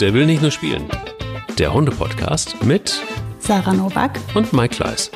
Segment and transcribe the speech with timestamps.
[0.00, 0.88] Der will nicht nur spielen.
[1.58, 3.02] Der Hunde-Podcast mit
[3.38, 5.10] Sarah Novak und Mike Kleiss.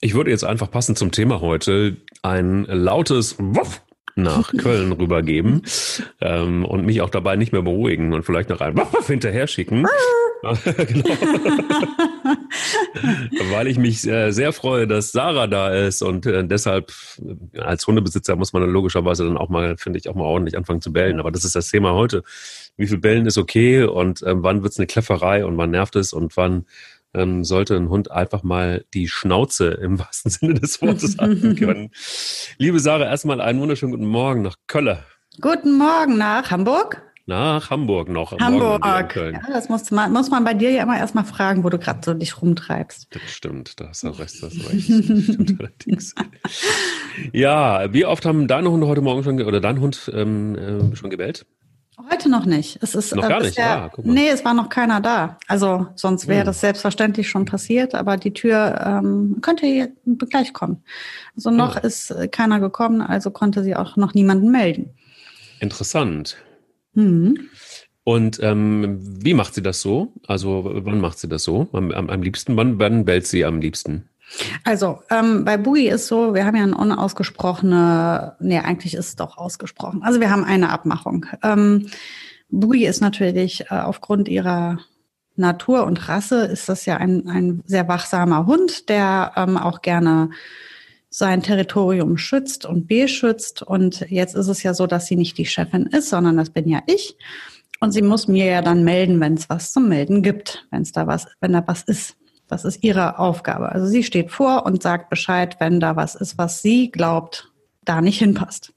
[0.00, 3.82] Ich würde jetzt einfach passend zum Thema heute ein lautes Wuff
[4.22, 5.62] nach Köln rübergeben
[6.20, 9.82] ähm, und mich auch dabei nicht mehr beruhigen und vielleicht noch ein Wuff hinterher schicken.
[10.42, 10.48] genau.
[13.50, 16.92] Weil ich mich äh, sehr freue, dass Sarah da ist und äh, deshalb
[17.52, 20.56] äh, als Hundebesitzer muss man dann logischerweise dann auch mal, finde ich, auch mal ordentlich
[20.56, 21.20] anfangen zu bellen.
[21.20, 22.22] Aber das ist das Thema heute.
[22.76, 25.96] Wie viel Bellen ist okay und ähm, wann wird es eine Klefferei und wann nervt
[25.96, 26.66] es und wann
[27.14, 31.90] ähm, sollte ein Hund einfach mal die Schnauze im wahrsten Sinne des Wortes halten können.
[32.58, 34.98] Liebe Sarah, erstmal einen wunderschönen guten Morgen nach Köln.
[35.40, 37.02] Guten Morgen nach Hamburg.
[37.28, 38.32] Nach Hamburg noch.
[38.32, 39.14] Hamburg.
[39.14, 42.00] Ja, das muss man, muss man bei dir ja immer erstmal fragen, wo du gerade
[42.02, 43.14] so dich rumtreibst.
[43.14, 44.42] Das stimmt, da hast du recht.
[44.42, 46.14] Das stimmt allerdings.
[47.34, 51.10] ja, wie oft haben deine Hunde heute Morgen schon, oder dein Hund ähm, äh, schon
[51.10, 51.44] gebellt?
[52.10, 52.78] Heute noch nicht.
[52.82, 53.58] Es ist noch äh, gar nicht.
[53.58, 55.36] Ja, ah, nee, es war noch keiner da.
[55.48, 56.46] Also sonst wäre Hm.
[56.46, 59.92] das selbstverständlich schon passiert, aber die Tür ähm, könnte
[60.30, 60.84] gleich kommen.
[61.36, 61.80] Also noch Ah.
[61.80, 64.90] ist äh, keiner gekommen, also konnte sie auch noch niemanden melden.
[65.60, 66.36] Interessant.
[66.94, 67.48] Mhm.
[68.04, 70.12] Und ähm, wie macht sie das so?
[70.26, 71.68] Also wann macht sie das so?
[71.72, 74.08] Am, am, am liebsten, wann, wann bellt sie am liebsten?
[74.64, 79.16] Also ähm, bei Boogie ist so, wir haben ja eine unausgesprochene, nee, eigentlich ist es
[79.16, 80.02] doch ausgesprochen.
[80.02, 81.26] Also wir haben eine Abmachung.
[81.42, 81.88] Ähm,
[82.50, 84.78] Boogie ist natürlich äh, aufgrund ihrer
[85.36, 90.30] Natur und Rasse ist das ja ein, ein sehr wachsamer Hund, der ähm, auch gerne
[91.10, 93.62] sein Territorium schützt und beschützt.
[93.62, 96.68] Und jetzt ist es ja so, dass sie nicht die Chefin ist, sondern das bin
[96.68, 97.16] ja ich.
[97.80, 100.92] Und sie muss mir ja dann melden, wenn es was zum Melden gibt, wenn es
[100.92, 102.16] da was, wenn da was ist.
[102.48, 103.70] Das ist ihre Aufgabe.
[103.70, 107.52] Also sie steht vor und sagt Bescheid, wenn da was ist, was sie glaubt,
[107.84, 108.72] da nicht hinpasst.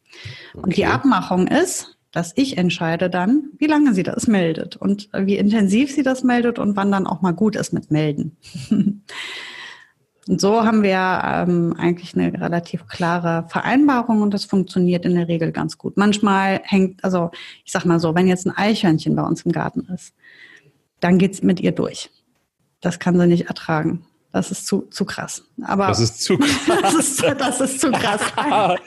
[0.53, 0.93] Und die Okay.
[0.93, 6.03] Abmachung ist, dass ich entscheide dann, wie lange sie das meldet und wie intensiv sie
[6.03, 8.35] das meldet und wann dann auch mal gut ist mit Melden.
[10.27, 15.29] und so haben wir ähm, eigentlich eine relativ klare Vereinbarung und das funktioniert in der
[15.29, 15.95] Regel ganz gut.
[15.95, 17.31] Manchmal hängt, also
[17.63, 20.13] ich sag mal so, wenn jetzt ein Eichhörnchen bei uns im Garten ist,
[20.99, 22.09] dann geht's mit ihr durch.
[22.81, 24.05] Das kann sie nicht ertragen.
[24.33, 25.43] Das ist zu, zu krass.
[25.63, 26.81] Aber Das ist zu krass.
[26.81, 28.21] das ist, das ist zu krass.
[28.37, 28.77] ja,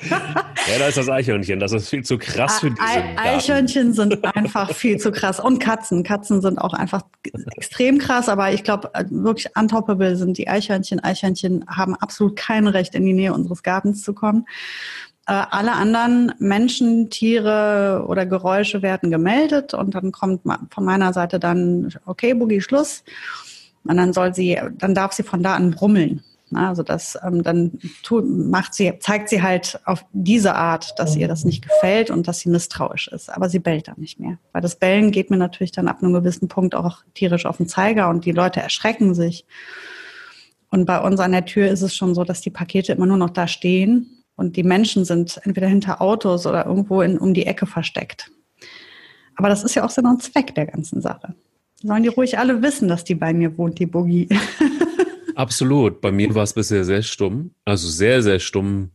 [0.78, 1.60] da ist das Eichhörnchen.
[1.60, 3.19] Das ist viel zu krass für diesen Garten.
[3.19, 5.41] Eichhörnchen sind einfach viel zu krass.
[5.41, 6.03] Und Katzen.
[6.03, 7.03] Katzen sind auch einfach
[7.56, 11.00] extrem krass, aber ich glaube, wirklich untoppable sind die Eichhörnchen.
[11.00, 14.47] Eichhörnchen haben absolut kein Recht, in die Nähe unseres Gartens zu kommen.
[15.27, 20.41] Äh, alle anderen Menschen, Tiere oder Geräusche werden gemeldet und dann kommt
[20.71, 23.04] von meiner Seite dann, okay, Boogie, Schluss.
[23.84, 26.22] Und dann soll sie, dann darf sie von da an brummeln.
[26.53, 31.27] Also das ähm, dann tut, macht sie, zeigt sie halt auf diese Art, dass ihr
[31.27, 33.31] das nicht gefällt und dass sie misstrauisch ist.
[33.31, 34.39] Aber sie bellt dann nicht mehr.
[34.53, 37.69] Weil das Bellen geht mir natürlich dann ab einem gewissen Punkt auch tierisch auf den
[37.69, 39.47] Zeiger und die Leute erschrecken sich.
[40.71, 43.16] Und bei uns an der Tür ist es schon so, dass die Pakete immer nur
[43.16, 47.47] noch da stehen und die Menschen sind entweder hinter Autos oder irgendwo in, um die
[47.47, 48.31] Ecke versteckt.
[49.37, 51.34] Aber das ist ja auch Sinn und Zweck der ganzen Sache.
[51.84, 54.27] Sollen die ruhig alle wissen, dass die bei mir wohnt, die Boogie.
[55.34, 56.00] Absolut.
[56.00, 57.50] Bei mir war es bisher sehr stumm.
[57.67, 58.93] Also sehr, sehr stumm.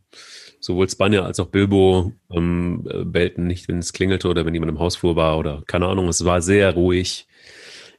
[0.59, 4.72] Sowohl Spanier als auch Bilbo ähm, äh, bellten nicht, wenn es klingelte oder wenn jemand
[4.72, 6.07] im Hausflur war oder keine Ahnung.
[6.07, 7.27] Es war sehr ruhig.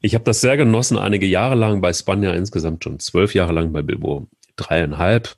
[0.01, 3.73] Ich habe das sehr genossen, einige Jahre lang bei Spanier, insgesamt schon zwölf Jahre lang
[3.73, 4.27] bei Bilbo
[4.57, 5.37] dreieinhalb.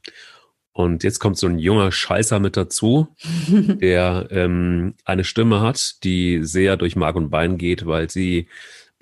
[0.73, 3.09] Und jetzt kommt so ein junger Scheißer mit dazu,
[3.51, 8.49] der ähm, eine Stimme hat, die sehr durch Mark und Bein geht, weil sie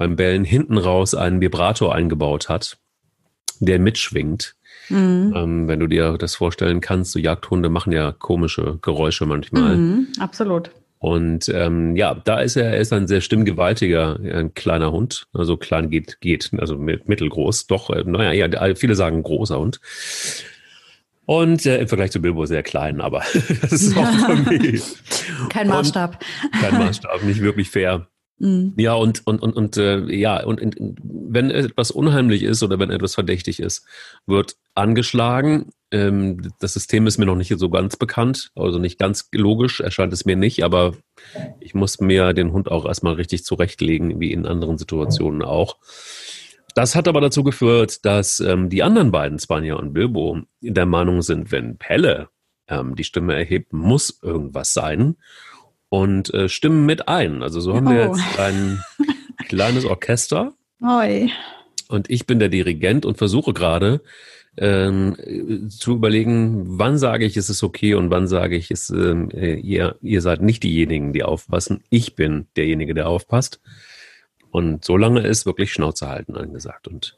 [0.00, 2.78] beim Bellen hinten raus einen Vibrator eingebaut hat,
[3.60, 4.54] der mitschwingt.
[4.88, 5.34] Mhm.
[5.36, 9.76] Ähm, wenn du dir das vorstellen kannst, so Jagdhunde machen ja komische Geräusche manchmal.
[9.76, 10.70] Mhm, absolut.
[11.00, 15.26] Und ähm, ja, da ist er, er ist ein sehr stimmgewaltiger, ein kleiner Hund.
[15.34, 19.80] Also klein geht, geht, also mit, mittelgroß, doch, äh, naja, ja, viele sagen großer Hund.
[21.26, 23.22] Und äh, im Vergleich zu Bilbo sehr klein, aber
[23.60, 24.82] das ist auch für mich
[25.50, 26.24] Kein Und- Maßstab.
[26.58, 28.06] kein Maßstab, nicht wirklich fair.
[28.40, 28.72] Mhm.
[28.78, 32.90] Ja, und, und, und, und äh, ja, und, und wenn etwas unheimlich ist oder wenn
[32.90, 33.86] etwas verdächtig ist,
[34.26, 35.70] wird angeschlagen.
[35.90, 40.14] Ähm, das System ist mir noch nicht so ganz bekannt, also nicht ganz logisch, erscheint
[40.14, 40.94] es mir nicht, aber
[41.60, 45.76] ich muss mir den Hund auch erstmal richtig zurechtlegen, wie in anderen Situationen auch.
[46.74, 51.20] Das hat aber dazu geführt, dass ähm, die anderen beiden, Spanier und Bilbo, der Meinung
[51.20, 52.28] sind, wenn Pelle
[52.68, 55.16] ähm, die Stimme erhebt, muss irgendwas sein
[55.90, 57.42] und äh, stimmen mit ein.
[57.42, 58.14] Also so haben wir Oh.
[58.16, 58.82] jetzt ein
[59.48, 61.30] kleines Orchester Oi.
[61.88, 64.00] und ich bin der Dirigent und versuche gerade
[64.56, 65.16] ähm,
[65.70, 69.54] zu überlegen, wann sage ich, ist es okay und wann sage ich, ist, ähm, äh,
[69.54, 71.82] ihr, ihr seid nicht diejenigen, die aufpassen.
[71.90, 73.60] Ich bin derjenige, der aufpasst.
[74.50, 76.88] Und solange ist wirklich Schnauze halten angesagt.
[76.88, 77.16] Und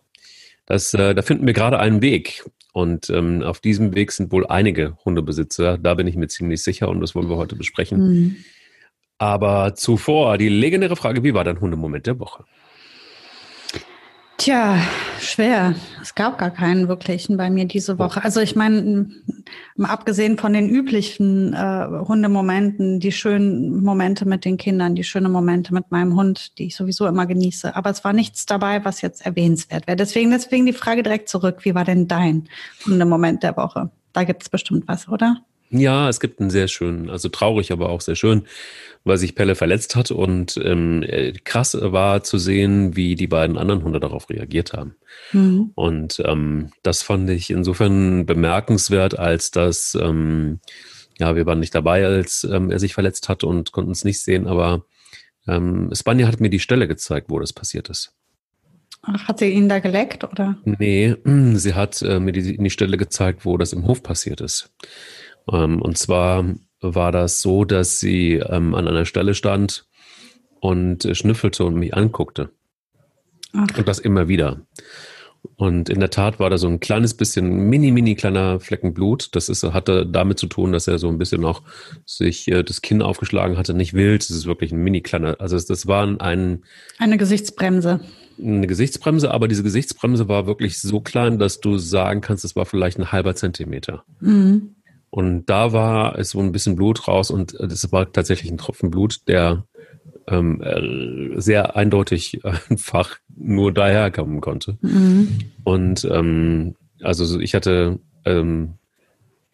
[0.67, 2.45] das, äh, da finden wir gerade einen Weg.
[2.75, 5.79] Und ähm, auf diesem Weg sind wohl einige Hundebesitzer.
[5.79, 7.99] Da bin ich mir ziemlich sicher und das wollen wir heute besprechen.
[7.99, 8.37] Mhm.
[9.23, 12.43] Aber zuvor die legendäre Frage, wie war dein Hundemoment der Woche?
[14.37, 14.77] Tja,
[15.21, 15.77] schwer.
[16.03, 18.25] Es gab gar keinen wirklichen bei mir diese Woche.
[18.25, 19.07] Also ich meine,
[19.81, 25.73] abgesehen von den üblichen äh, Hundemomenten, die schönen Momente mit den Kindern, die schönen Momente
[25.73, 27.77] mit meinem Hund, die ich sowieso immer genieße.
[27.77, 29.97] Aber es war nichts dabei, was jetzt erwähnenswert wäre.
[29.97, 31.59] Deswegen, deswegen die Frage direkt zurück.
[31.65, 32.49] Wie war denn dein
[32.85, 33.93] Hundemoment der Woche?
[34.13, 35.45] Da gibt es bestimmt was, oder?
[35.73, 38.43] Ja, es gibt einen sehr schönen, also traurig, aber auch sehr schön,
[39.05, 43.57] weil sich Pelle verletzt hat und ähm, äh, krass war zu sehen, wie die beiden
[43.57, 44.97] anderen Hunde darauf reagiert haben.
[45.33, 45.73] Mhm.
[45.75, 50.61] Und ähm, das fand ich insofern bemerkenswert, als dass ähm,
[51.19, 54.21] ja, wir waren nicht dabei, als ähm, er sich verletzt hat und konnten es nicht
[54.21, 54.85] sehen, aber
[55.47, 58.15] ähm, Spanja hat mir die Stelle gezeigt, wo das passiert ist.
[59.03, 60.59] Ach, hat sie ihn da geleckt, oder?
[60.65, 61.17] Nee,
[61.55, 64.73] sie hat äh, mir die, die Stelle gezeigt, wo das im Hof passiert ist.
[65.51, 66.45] Ähm, und zwar
[66.81, 69.87] war das so, dass sie ähm, an einer Stelle stand
[70.61, 72.51] und äh, schnüffelte und mich anguckte.
[73.53, 73.67] Ach.
[73.77, 74.63] Und das immer wieder.
[75.57, 79.35] Und in der Tat war da so ein kleines bisschen, mini, mini kleiner Flecken Blut.
[79.35, 81.63] Das ist, hatte damit zu tun, dass er so ein bisschen noch
[82.07, 83.75] sich äh, das Kinn aufgeschlagen hatte.
[83.75, 86.65] Nicht wild, das ist wirklich ein mini kleiner, also das, das war ein...
[86.99, 88.01] Eine Gesichtsbremse.
[88.41, 92.65] Eine Gesichtsbremse, aber diese Gesichtsbremse war wirklich so klein, dass du sagen kannst, es war
[92.65, 94.05] vielleicht ein halber Zentimeter.
[94.21, 94.77] Mhm.
[95.15, 98.91] Und da war es so ein bisschen Blut raus und das war tatsächlich ein Tropfen
[98.91, 99.67] Blut, der
[100.27, 104.79] ähm, äh, sehr eindeutig einfach nur daher kommen konnte.
[104.81, 105.39] Mhm.
[105.65, 108.79] Und ähm, also ich hatte ähm,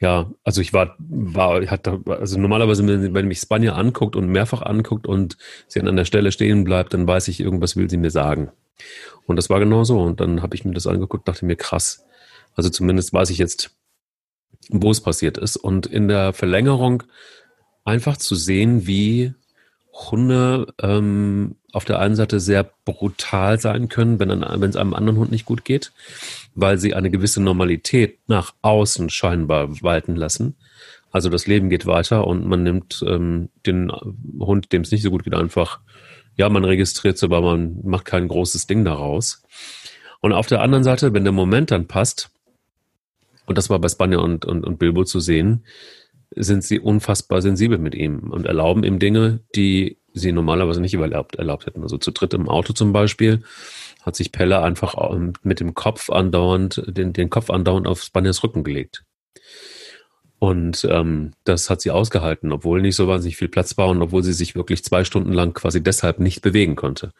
[0.01, 5.09] ja, also ich war, war, hatte, also normalerweise, wenn mich Spanja anguckt und mehrfach anguckt
[5.09, 8.53] und sie an einer Stelle stehen bleibt, dann weiß ich, irgendwas will sie mir sagen.
[9.27, 10.01] Und das war genau so.
[10.01, 12.07] Und dann habe ich mir das angeguckt, dachte mir, krass.
[12.55, 13.77] Also zumindest weiß ich jetzt,
[14.69, 15.57] wo es passiert ist.
[15.57, 17.03] Und in der Verlängerung
[17.85, 19.35] einfach zu sehen, wie
[19.93, 25.31] Hunde ähm, auf der einen Seite sehr brutal sein können, wenn, es einem anderen Hund
[25.31, 25.93] nicht gut geht,
[26.55, 30.57] weil sie eine gewisse Normalität nach außen scheinbar walten lassen.
[31.11, 33.91] Also das Leben geht weiter und man nimmt ähm, den
[34.39, 35.81] Hund, dem es nicht so gut geht, einfach,
[36.37, 39.43] ja, man registriert es, aber man macht kein großes Ding daraus.
[40.21, 42.31] Und auf der anderen Seite, wenn der Moment dann passt,
[43.49, 45.65] und das war bei Spanja und, und, und Bilbo zu sehen,
[46.35, 51.37] sind sie unfassbar sensibel mit ihm und erlauben ihm Dinge, die sie normalerweise nicht erlaubt,
[51.37, 51.83] erlaubt hätten.
[51.83, 53.43] Also zu dritt im Auto zum Beispiel
[54.03, 58.43] hat sich Pelle einfach ähm, mit dem Kopf andauernd, den, den Kopf andauernd auf Spanjas
[58.43, 59.05] Rücken gelegt.
[60.39, 64.23] Und ähm, das hat sie ausgehalten, obwohl nicht so wahnsinnig viel Platz war und obwohl
[64.23, 67.13] sie sich wirklich zwei Stunden lang quasi deshalb nicht bewegen konnte.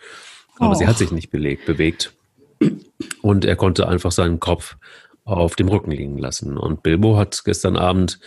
[0.59, 0.75] Aber oh.
[0.75, 2.13] sie hat sich nicht belegt, bewegt.
[3.23, 4.77] Und er konnte einfach seinen Kopf
[5.37, 6.57] auf dem Rücken liegen lassen.
[6.57, 8.19] Und Bilbo hat gestern Abend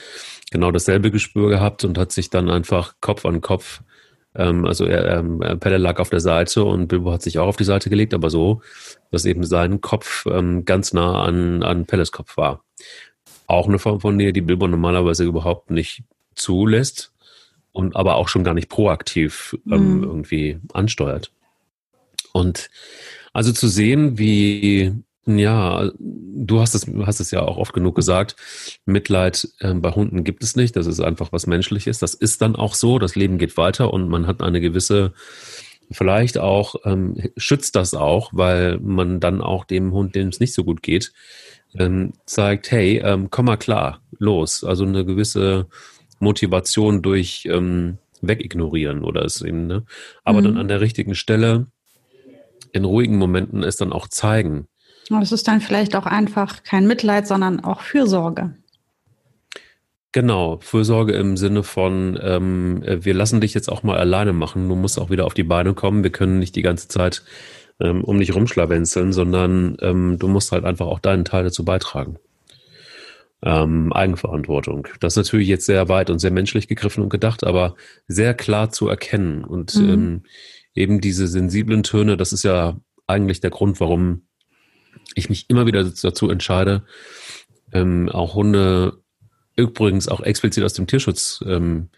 [0.51, 3.81] genau dasselbe Gespür gehabt und hat sich dann einfach Kopf an Kopf,
[4.35, 7.57] ähm, also er, ähm, Pelle lag auf der Seite und Bilbo hat sich auch auf
[7.57, 8.61] die Seite gelegt, aber so,
[9.11, 12.63] dass eben sein Kopf ähm, ganz nah an, an Pelles Kopf war.
[13.47, 16.03] Auch eine Form von Nähe, die Bilbo normalerweise überhaupt nicht
[16.35, 17.11] zulässt
[17.71, 20.03] und aber auch schon gar nicht proaktiv ähm, mhm.
[20.03, 21.31] irgendwie ansteuert.
[22.33, 22.69] Und
[23.33, 24.93] also zu sehen, wie
[25.25, 28.35] ja, du hast es, hast es ja auch oft genug gesagt.
[28.85, 30.75] Mitleid äh, bei Hunden gibt es nicht.
[30.75, 31.99] Das ist einfach was Menschliches.
[31.99, 32.97] Das ist dann auch so.
[32.97, 35.13] Das Leben geht weiter und man hat eine gewisse,
[35.91, 40.53] vielleicht auch, ähm, schützt das auch, weil man dann auch dem Hund, dem es nicht
[40.53, 41.13] so gut geht,
[41.77, 44.63] ähm, zeigt, hey, ähm, komm mal klar, los.
[44.63, 45.67] Also eine gewisse
[46.19, 49.85] Motivation durch ähm, wegignorieren oder es eben, ne?
[50.23, 50.45] Aber mhm.
[50.45, 51.67] dann an der richtigen Stelle
[52.73, 54.67] in ruhigen Momenten es dann auch zeigen.
[55.13, 58.53] Und es ist dann vielleicht auch einfach kein Mitleid, sondern auch Fürsorge.
[60.13, 64.75] Genau, Fürsorge im Sinne von, ähm, wir lassen dich jetzt auch mal alleine machen, du
[64.75, 67.23] musst auch wieder auf die Beine kommen, wir können nicht die ganze Zeit
[67.79, 72.17] ähm, um dich rumschlawenzeln, sondern ähm, du musst halt einfach auch deinen Teil dazu beitragen.
[73.41, 74.87] Ähm, Eigenverantwortung.
[74.99, 77.75] Das ist natürlich jetzt sehr weit und sehr menschlich gegriffen und gedacht, aber
[78.07, 79.43] sehr klar zu erkennen.
[79.43, 79.89] Und mhm.
[79.89, 80.23] ähm,
[80.75, 82.77] eben diese sensiblen Töne, das ist ja
[83.07, 84.23] eigentlich der Grund, warum
[85.15, 86.83] ich mich immer wieder dazu entscheide,
[87.71, 89.01] ähm, auch Hunde
[89.55, 91.89] übrigens auch explizit aus dem Tierschutz ähm,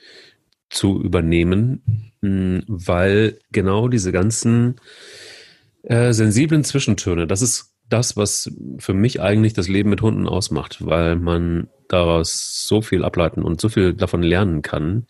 [0.70, 4.75] zu übernehmen, mh, weil genau diese ganzen
[5.84, 10.86] äh, sensiblen Zwischentöne, das ist das, was für mich eigentlich das Leben mit Hunden ausmacht,
[10.86, 15.05] weil man daraus so viel ableiten und so viel davon lernen kann,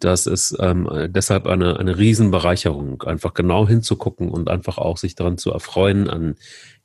[0.00, 5.38] dass es ähm, deshalb eine, eine Riesenbereicherung, einfach genau hinzugucken und einfach auch sich daran
[5.38, 6.36] zu erfreuen an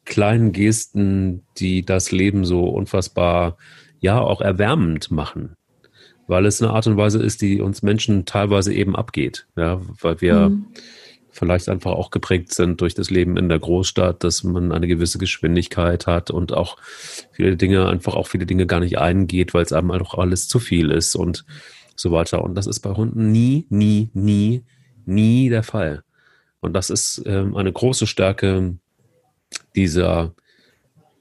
[0.06, 3.58] kleinen Gesten, die das Leben so unfassbar,
[4.00, 5.56] ja, auch erwärmend machen.
[6.28, 9.48] Weil es eine Art und Weise ist, die uns Menschen teilweise eben abgeht.
[9.56, 10.68] Ja, weil wir mhm.
[11.32, 15.18] vielleicht einfach auch geprägt sind durch das Leben in der Großstadt, dass man eine gewisse
[15.18, 16.78] Geschwindigkeit hat und auch
[17.32, 20.60] viele Dinge, einfach auch viele Dinge gar nicht eingeht, weil es einem auch alles zu
[20.60, 21.46] viel ist und
[21.96, 22.44] so weiter.
[22.44, 24.64] Und das ist bei Hunden nie, nie, nie,
[25.06, 26.04] nie der Fall.
[26.60, 28.78] Und das ist ähm, eine große Stärke
[29.76, 30.34] dieser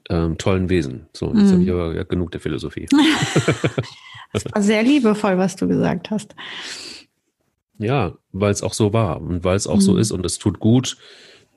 [0.09, 1.07] ähm, tollen Wesen.
[1.13, 1.51] So, jetzt mm.
[1.51, 2.87] habe ich aber genug der Philosophie.
[4.33, 6.35] das war sehr liebevoll, was du gesagt hast.
[7.77, 9.81] Ja, weil es auch so war und weil es auch mm.
[9.81, 9.99] so mhm.
[9.99, 10.97] ist und es tut gut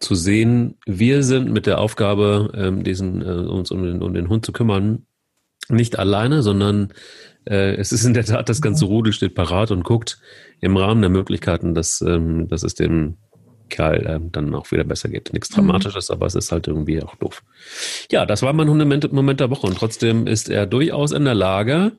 [0.00, 4.28] zu sehen, wir sind mit der Aufgabe, ähm, diesen, äh, uns um den, um den
[4.28, 5.06] Hund zu kümmern,
[5.68, 6.92] nicht alleine, sondern
[7.44, 10.20] äh, es ist in der Tat, das ganze Rudel steht parat und guckt
[10.60, 13.16] im Rahmen der Möglichkeiten, dass, ähm, dass es dem
[13.68, 15.32] Kerl ähm, dann auch wieder besser geht.
[15.32, 15.56] Nichts mhm.
[15.56, 16.14] Dramatisches, mhm.
[16.14, 17.42] aber es ist halt irgendwie auch doof.
[18.10, 21.92] Ja, das war mein Hundemoment der Woche und trotzdem ist er durchaus in der Lage,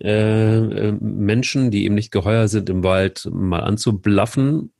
[0.00, 4.72] äh, äh, Menschen, die ihm nicht geheuer sind, im Wald mal anzublaffen.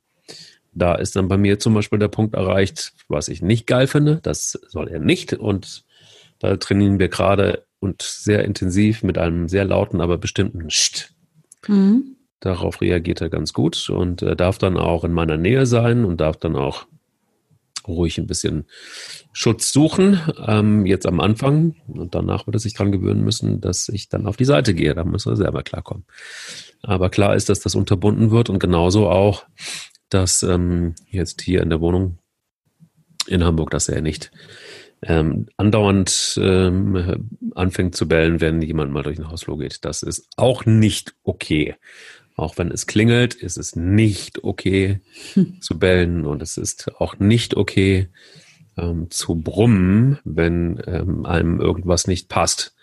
[0.73, 4.19] Da ist dann bei mir zum Beispiel der Punkt erreicht, was ich nicht geil finde.
[4.21, 5.33] Das soll er nicht.
[5.33, 5.85] Und
[6.39, 11.13] da trainieren wir gerade und sehr intensiv mit einem sehr lauten, aber bestimmten Scht.
[11.67, 12.17] Mhm.
[12.45, 16.21] Darauf reagiert er ganz gut und äh, darf dann auch in meiner Nähe sein und
[16.21, 16.85] darf dann auch
[17.87, 18.65] ruhig ein bisschen
[19.33, 21.73] Schutz suchen, ähm, jetzt am Anfang.
[21.87, 24.93] Und danach wird er sich dran gewöhnen müssen, dass ich dann auf die Seite gehe.
[24.93, 26.05] Da muss er selber klarkommen.
[26.83, 29.47] Aber klar ist, dass das unterbunden wird und genauso auch,
[30.09, 32.19] dass ähm, jetzt hier in der Wohnung
[33.25, 34.31] in Hamburg, dass er nicht
[35.01, 39.83] ähm, andauernd ähm, anfängt zu bellen, wenn jemand mal durch den Hausflur geht.
[39.85, 41.75] Das ist auch nicht okay.
[42.35, 44.99] Auch wenn es klingelt, ist es nicht okay
[45.33, 45.61] hm.
[45.61, 48.09] zu bellen und es ist auch nicht okay
[48.77, 52.75] ähm, zu brummen, wenn ähm, einem irgendwas nicht passt.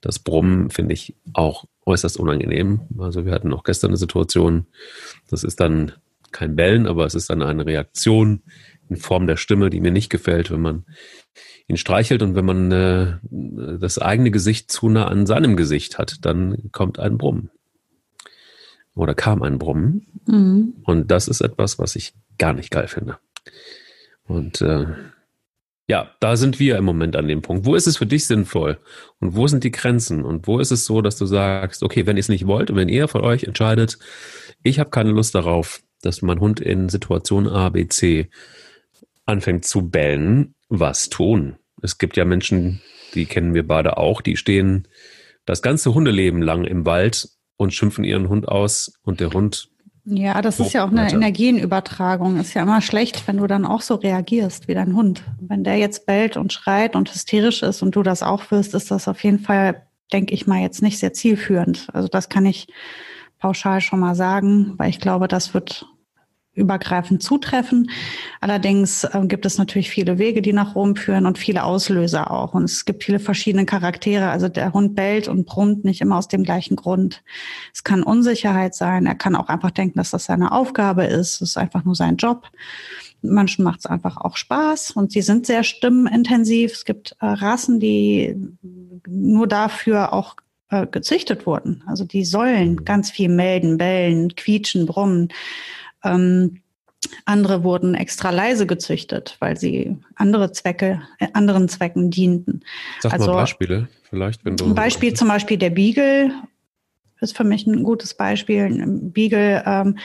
[0.00, 2.82] Das Brummen finde ich auch äußerst unangenehm.
[2.98, 4.66] Also wir hatten auch gestern eine Situation,
[5.28, 5.92] das ist dann
[6.30, 8.42] kein Bellen, aber es ist dann eine Reaktion
[8.90, 10.84] in Form der Stimme, die mir nicht gefällt, wenn man
[11.66, 13.18] ihn streichelt und wenn man äh,
[13.78, 17.50] das eigene Gesicht zu nah an seinem Gesicht hat, dann kommt ein Brummen.
[18.98, 20.06] Oder kam ein Brummen.
[20.26, 20.74] Mhm.
[20.82, 23.18] Und das ist etwas, was ich gar nicht geil finde.
[24.24, 24.86] Und äh,
[25.86, 27.64] ja, da sind wir im Moment an dem Punkt.
[27.64, 28.78] Wo ist es für dich sinnvoll?
[29.20, 30.24] Und wo sind die Grenzen?
[30.24, 32.76] Und wo ist es so, dass du sagst, okay, wenn ihr es nicht wollt und
[32.76, 33.98] wenn ihr von euch entscheidet,
[34.64, 38.28] ich habe keine Lust darauf, dass mein Hund in Situation A, B, C
[39.26, 41.56] anfängt zu bellen, was tun.
[41.82, 42.82] Es gibt ja Menschen,
[43.14, 44.88] die kennen wir beide auch, die stehen
[45.46, 49.68] das ganze Hundeleben lang im Wald und schimpfen ihren Hund aus und der Hund.
[50.06, 51.16] Ja, das ist ja auch eine weiter.
[51.16, 52.40] Energienübertragung.
[52.40, 55.22] Ist ja immer schlecht, wenn du dann auch so reagierst wie dein Hund.
[55.38, 58.90] Wenn der jetzt bellt und schreit und hysterisch ist und du das auch wirst, ist
[58.90, 61.88] das auf jeden Fall, denke ich mal, jetzt nicht sehr zielführend.
[61.92, 62.68] Also das kann ich
[63.38, 65.86] pauschal schon mal sagen, weil ich glaube, das wird
[66.58, 67.90] übergreifend zutreffen.
[68.40, 72.54] Allerdings äh, gibt es natürlich viele Wege, die nach Rom führen und viele Auslöser auch.
[72.54, 74.28] Und es gibt viele verschiedene Charaktere.
[74.30, 77.22] Also der Hund bellt und brummt nicht immer aus dem gleichen Grund.
[77.72, 79.06] Es kann Unsicherheit sein.
[79.06, 81.36] Er kann auch einfach denken, dass das seine Aufgabe ist.
[81.36, 82.50] Es ist einfach nur sein Job.
[83.22, 86.72] Manchen macht es einfach auch Spaß und sie sind sehr stimmenintensiv.
[86.72, 88.36] Es gibt äh, Rassen, die
[89.06, 90.36] nur dafür auch
[90.70, 91.82] äh, gezüchtet wurden.
[91.86, 95.28] Also die sollen ganz viel melden, bellen, quietschen, brummen.
[96.04, 96.62] Ähm,
[97.24, 102.62] andere wurden extra leise gezüchtet, weil sie andere Zwecke, äh, anderen Zwecken dienten.
[103.00, 104.66] Sag also, mal Beispiele, vielleicht, wenn du.
[104.66, 106.32] Ein Beispiel zum Beispiel der Beagle
[107.20, 108.84] ist für mich ein gutes Beispiel.
[109.12, 109.98] Beagle ähm,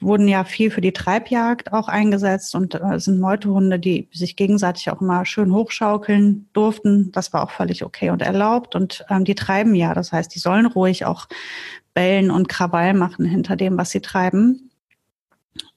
[0.00, 4.90] wurden ja viel für die Treibjagd auch eingesetzt und äh, sind Meutehunde, die sich gegenseitig
[4.90, 7.10] auch immer schön hochschaukeln durften.
[7.12, 8.74] Das war auch völlig okay und erlaubt.
[8.74, 11.26] Und ähm, die treiben ja, das heißt, die sollen ruhig auch
[11.94, 14.70] bellen und Krawall machen hinter dem, was sie treiben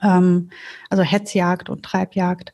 [0.02, 0.50] ähm,
[0.90, 2.54] also Hetzjagd und Treibjagd.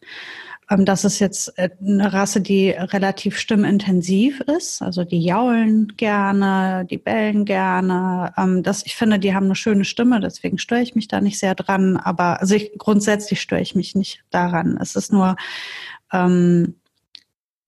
[0.70, 4.82] Ähm, das ist jetzt äh, eine Rasse, die relativ stimmintensiv ist.
[4.82, 8.34] Also die jaulen gerne, die bellen gerne.
[8.38, 11.40] Ähm, das, ich finde, die haben eine schöne Stimme, deswegen störe ich mich da nicht
[11.40, 11.98] sehr dran.
[11.98, 14.78] Aber also ich, grundsätzlich störe ich mich nicht daran.
[14.82, 15.36] Es ist nur,
[16.12, 16.76] ähm,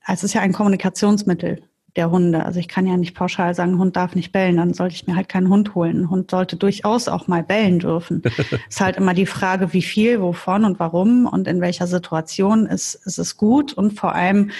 [0.08, 1.64] es ist ja ein Kommunikationsmittel
[1.96, 2.46] der Hunde.
[2.46, 5.08] Also ich kann ja nicht pauschal sagen, ein Hund darf nicht bellen, dann sollte ich
[5.08, 6.02] mir halt keinen Hund holen.
[6.02, 8.22] Ein Hund sollte durchaus auch mal bellen dürfen.
[8.70, 12.96] ist halt immer die Frage, wie viel, wovon und warum und in welcher Situation ist,
[13.06, 14.52] ist es gut und vor allem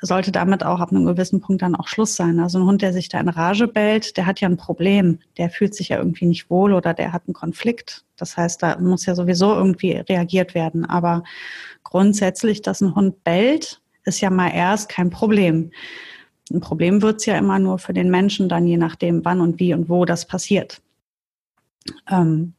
[0.00, 2.38] sollte damit auch ab einem gewissen Punkt dann auch Schluss sein.
[2.38, 5.18] Also ein Hund, der sich da in Rage bellt, der hat ja ein Problem.
[5.38, 8.04] Der fühlt sich ja irgendwie nicht wohl oder der hat einen Konflikt.
[8.16, 10.84] Das heißt, da muss ja sowieso irgendwie reagiert werden.
[10.84, 11.24] Aber
[11.82, 15.70] grundsätzlich, dass ein Hund bellt, ist ja mal erst kein Problem.
[16.52, 19.58] Ein Problem wird es ja immer nur für den Menschen, dann je nachdem, wann und
[19.58, 20.80] wie und wo das passiert.
[22.10, 22.54] Ähm,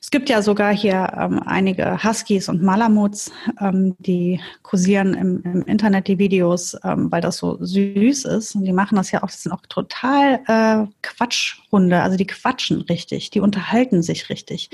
[0.00, 5.62] es gibt ja sogar hier ähm, einige Huskies und Malamuts, ähm, die kursieren im, im,
[5.62, 8.54] Internet die Videos, ähm, weil das so süß ist.
[8.54, 12.82] Und die machen das ja auch, das sind auch total äh, Quatschhunde, also die quatschen
[12.82, 14.70] richtig, die unterhalten sich richtig.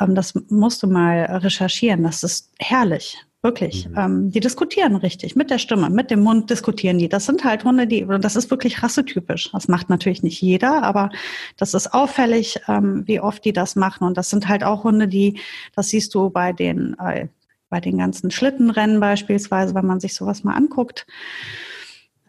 [0.00, 3.18] Ähm, das musst du mal recherchieren, das ist herrlich.
[3.42, 3.88] Wirklich.
[3.88, 3.98] Mhm.
[3.98, 5.34] Ähm, die diskutieren richtig.
[5.34, 7.08] Mit der Stimme, mit dem Mund diskutieren die.
[7.08, 9.50] Das sind halt Hunde, die, das ist wirklich rassetypisch.
[9.50, 11.10] Das macht natürlich nicht jeder, aber
[11.56, 14.06] das ist auffällig, ähm, wie oft die das machen.
[14.06, 15.40] Und das sind halt auch Hunde, die,
[15.74, 17.26] das siehst du bei den, äh,
[17.68, 21.06] bei den ganzen Schlittenrennen beispielsweise, wenn man sich sowas mal anguckt.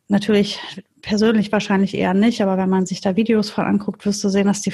[0.08, 0.60] Natürlich
[1.04, 4.48] persönlich wahrscheinlich eher nicht, aber wenn man sich da Videos von anguckt, wirst du sehen,
[4.48, 4.74] dass die,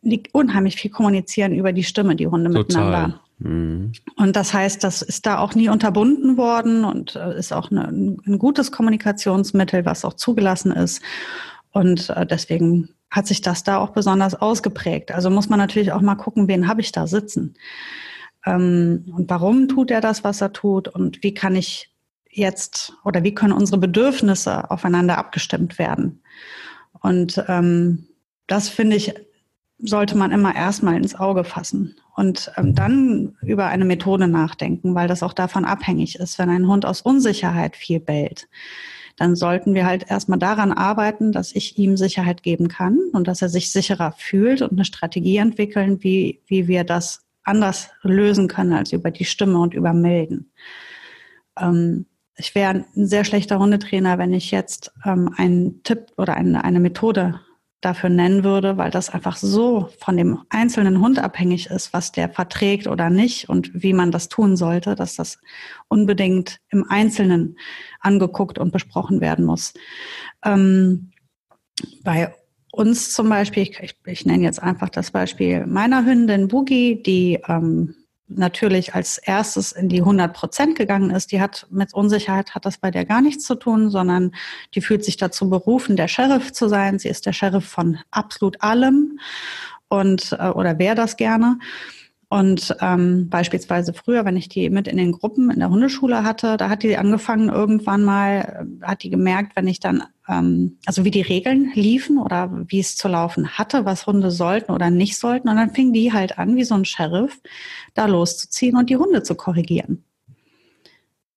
[0.00, 2.62] die unheimlich viel kommunizieren über die Stimme, die Hunde Total.
[2.62, 3.23] miteinander.
[3.38, 3.92] Mhm.
[4.16, 8.38] Und das heißt, das ist da auch nie unterbunden worden und äh, ist auch ein
[8.38, 11.02] gutes Kommunikationsmittel, was auch zugelassen ist.
[11.72, 15.12] Und äh, deswegen hat sich das da auch besonders ausgeprägt.
[15.12, 17.54] Also muss man natürlich auch mal gucken, wen habe ich da sitzen.
[18.46, 20.88] Ähm, und warum tut er das, was er tut?
[20.88, 21.90] Und wie kann ich
[22.30, 26.22] jetzt oder wie können unsere Bedürfnisse aufeinander abgestimmt werden?
[27.00, 28.08] Und ähm,
[28.46, 29.14] das finde ich,
[29.78, 35.08] sollte man immer erstmal ins Auge fassen und ähm, dann über eine Methode nachdenken, weil
[35.08, 36.38] das auch davon abhängig ist.
[36.38, 38.48] Wenn ein Hund aus Unsicherheit viel bellt,
[39.16, 43.42] dann sollten wir halt erstmal daran arbeiten, dass ich ihm Sicherheit geben kann und dass
[43.42, 48.72] er sich sicherer fühlt und eine Strategie entwickeln, wie, wie wir das anders lösen können
[48.72, 50.50] als über die Stimme und über Melden.
[51.58, 56.64] Ähm, ich wäre ein sehr schlechter Hundetrainer, wenn ich jetzt ähm, einen Tipp oder eine,
[56.64, 57.40] eine Methode
[57.84, 62.28] dafür nennen würde, weil das einfach so von dem einzelnen Hund abhängig ist, was der
[62.28, 65.38] verträgt oder nicht und wie man das tun sollte, dass das
[65.88, 67.58] unbedingt im Einzelnen
[68.00, 69.74] angeguckt und besprochen werden muss.
[70.44, 71.10] Ähm,
[72.02, 72.34] bei
[72.72, 77.94] uns zum Beispiel, ich, ich, nenne jetzt einfach das Beispiel meiner Hündin Boogie, die ähm,
[78.28, 82.78] natürlich als erstes in die 100 Prozent gegangen ist, die hat mit Unsicherheit hat das
[82.78, 84.32] bei der gar nichts zu tun, sondern
[84.74, 86.98] die fühlt sich dazu berufen, der Sheriff zu sein.
[86.98, 89.18] Sie ist der Sheriff von absolut allem
[89.88, 91.58] und äh, oder wäre das gerne.
[92.28, 96.56] Und ähm, beispielsweise früher, wenn ich die mit in den Gruppen in der Hundeschule hatte,
[96.56, 101.04] da hat die angefangen irgendwann mal, äh, hat die gemerkt, wenn ich dann, ähm, also
[101.04, 105.18] wie die Regeln liefen oder wie es zu laufen hatte, was Hunde sollten oder nicht
[105.18, 105.48] sollten.
[105.48, 107.40] Und dann fing die halt an, wie so ein Sheriff,
[107.94, 110.04] da loszuziehen und die Hunde zu korrigieren.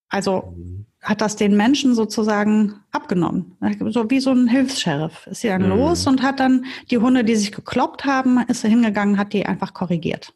[0.10, 0.56] Also
[1.02, 3.56] hat das den Menschen sozusagen abgenommen.
[3.90, 5.28] So wie so ein Hilfs-Sheriff.
[5.28, 5.70] Ist sie dann mhm.
[5.70, 9.46] los und hat dann die Hunde, die sich gekloppt haben, ist er hingegangen, hat die
[9.46, 10.34] einfach korrigiert.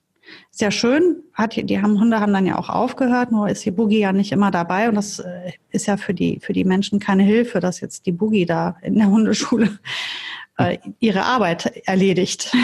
[0.49, 1.23] Sehr schön.
[1.33, 4.31] Hat, die haben, Hunde haben dann ja auch aufgehört, nur ist die Boogie ja nicht
[4.31, 7.79] immer dabei und das äh, ist ja für die, für die Menschen keine Hilfe, dass
[7.79, 9.79] jetzt die Boogie da in der Hundeschule
[10.57, 12.51] äh, ihre Arbeit erledigt.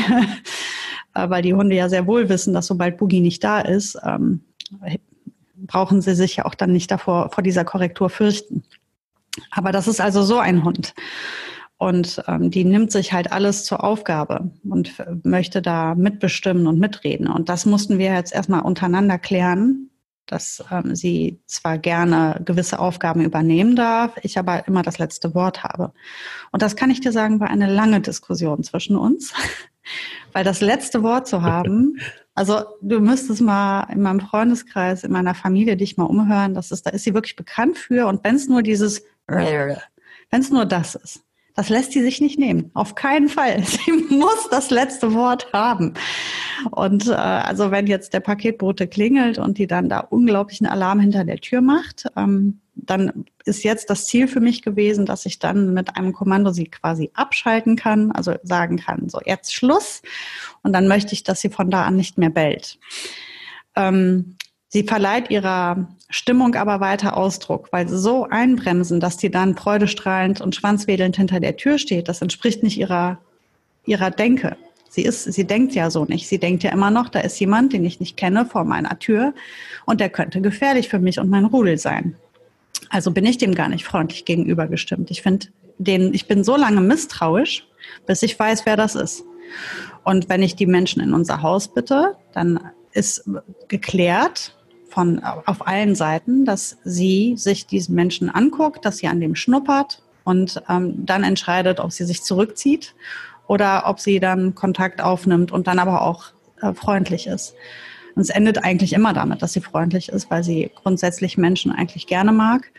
[1.17, 4.41] Äh, weil die Hunde ja sehr wohl wissen, dass sobald Boogie nicht da ist, ähm,
[5.55, 8.63] brauchen sie sich ja auch dann nicht davor, vor dieser Korrektur fürchten.
[9.51, 10.93] Aber das ist also so ein Hund.
[11.77, 17.27] Und ähm, die nimmt sich halt alles zur Aufgabe und möchte da mitbestimmen und mitreden.
[17.27, 19.91] Und das mussten wir jetzt erstmal untereinander klären,
[20.27, 25.63] dass ähm, sie zwar gerne gewisse Aufgaben übernehmen darf, ich aber immer das letzte Wort
[25.63, 25.93] habe.
[26.51, 29.33] Und das kann ich dir sagen, war eine lange Diskussion zwischen uns,
[30.33, 31.99] weil das letzte Wort zu haben,
[32.35, 36.85] also du müsstest mal in meinem Freundeskreis, in meiner Familie dich mal umhören, das ist,
[36.85, 38.07] da ist sie wirklich bekannt für.
[38.07, 41.23] Und wenn es nur dieses, wenn es nur das ist,
[41.57, 42.69] das lässt sie sich nicht nehmen.
[42.75, 43.63] Auf keinen Fall.
[43.65, 45.95] Sie muss das letzte Wort haben.
[46.69, 51.25] Und äh, also wenn jetzt der Paketbote klingelt und die dann da unglaublichen Alarm hinter
[51.25, 55.73] der Tür macht, ähm, dann ist jetzt das Ziel für mich gewesen, dass ich dann
[55.73, 60.03] mit einem Kommando sie quasi abschalten kann, also sagen kann, so jetzt Schluss.
[60.61, 62.77] Und dann möchte ich, dass sie von da an nicht mehr bellt.
[63.75, 64.35] Ähm,
[64.69, 70.41] Sie verleiht ihrer Stimmung aber weiter Ausdruck, weil sie so einbremsen, dass sie dann freudestrahlend
[70.41, 72.07] und schwanzwedelnd hinter der Tür steht.
[72.07, 73.17] Das entspricht nicht ihrer,
[73.85, 74.57] ihrer Denke.
[74.89, 76.27] Sie ist, sie denkt ja so nicht.
[76.27, 79.33] Sie denkt ja immer noch, da ist jemand, den ich nicht kenne, vor meiner Tür
[79.85, 82.15] und der könnte gefährlich für mich und mein Rudel sein.
[82.89, 85.11] Also bin ich dem gar nicht freundlich gegenübergestimmt.
[85.11, 87.67] Ich finde den, ich bin so lange misstrauisch,
[88.05, 89.23] bis ich weiß, wer das ist.
[90.03, 92.59] Und wenn ich die Menschen in unser Haus bitte, dann
[92.91, 93.29] ist
[93.67, 94.56] geklärt,
[94.97, 100.01] von auf allen Seiten, dass sie sich diesen Menschen anguckt, dass sie an dem schnuppert
[100.23, 102.95] und ähm, dann entscheidet, ob sie sich zurückzieht
[103.45, 106.31] oder ob sie dann Kontakt aufnimmt und dann aber auch
[106.63, 107.53] äh, freundlich ist.
[108.15, 112.07] Und es endet eigentlich immer damit, dass sie freundlich ist, weil sie grundsätzlich Menschen eigentlich
[112.07, 112.71] gerne mag.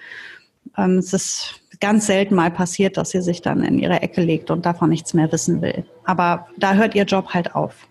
[0.77, 4.51] Ähm, es ist ganz selten mal passiert, dass sie sich dann in ihre Ecke legt
[4.51, 5.85] und davon nichts mehr wissen will.
[6.03, 7.87] Aber da hört ihr Job halt auf.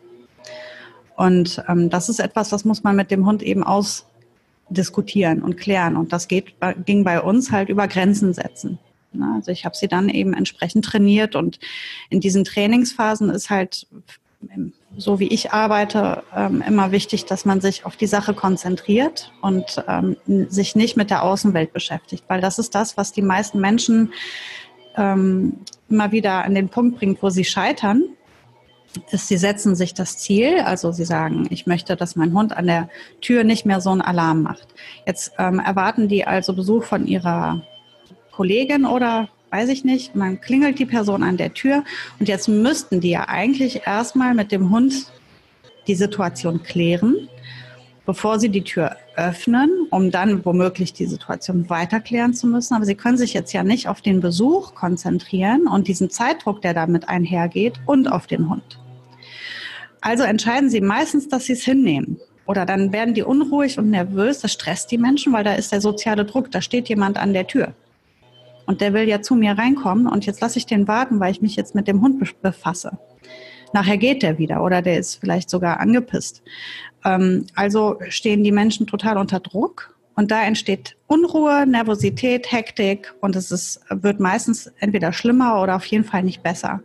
[1.15, 3.63] Und ähm, das ist etwas, das muss man mit dem Hund eben
[4.69, 5.95] ausdiskutieren und klären.
[5.97, 8.79] Und das geht, ging bei uns halt über Grenzen setzen.
[9.35, 11.59] Also ich habe sie dann eben entsprechend trainiert und
[12.09, 13.87] in diesen Trainingsphasen ist halt
[14.95, 19.83] so wie ich arbeite, ähm, immer wichtig, dass man sich auf die Sache konzentriert und
[19.87, 20.15] ähm,
[20.49, 24.13] sich nicht mit der Außenwelt beschäftigt, weil das ist das, was die meisten Menschen
[24.95, 28.03] ähm, immer wieder an den Punkt bringt, wo sie scheitern,
[29.11, 32.67] ist, sie setzen sich das Ziel, also sie sagen, ich möchte, dass mein Hund an
[32.67, 32.89] der
[33.21, 34.67] Tür nicht mehr so einen Alarm macht.
[35.05, 37.61] Jetzt ähm, erwarten die also Besuch von ihrer
[38.31, 41.83] Kollegin oder weiß ich nicht, dann klingelt die Person an der Tür
[42.19, 45.11] und jetzt müssten die ja eigentlich erstmal mit dem Hund
[45.87, 47.29] die Situation klären,
[48.05, 52.73] bevor sie die Tür öffnen, um dann womöglich die Situation weiter klären zu müssen.
[52.73, 56.73] Aber sie können sich jetzt ja nicht auf den Besuch konzentrieren und diesen Zeitdruck, der
[56.73, 58.79] damit einhergeht, und auf den Hund.
[60.01, 62.19] Also entscheiden sie meistens, dass sie es hinnehmen.
[62.45, 65.81] Oder dann werden die unruhig und nervös, das stresst die Menschen, weil da ist der
[65.81, 67.73] soziale Druck, da steht jemand an der Tür.
[68.65, 71.41] Und der will ja zu mir reinkommen und jetzt lasse ich den warten, weil ich
[71.41, 72.97] mich jetzt mit dem Hund befasse.
[73.73, 76.41] Nachher geht der wieder oder der ist vielleicht sogar angepisst.
[77.03, 83.35] Ähm, also stehen die Menschen total unter Druck und da entsteht Unruhe, Nervosität, Hektik und
[83.35, 86.81] es ist, wird meistens entweder schlimmer oder auf jeden Fall nicht besser.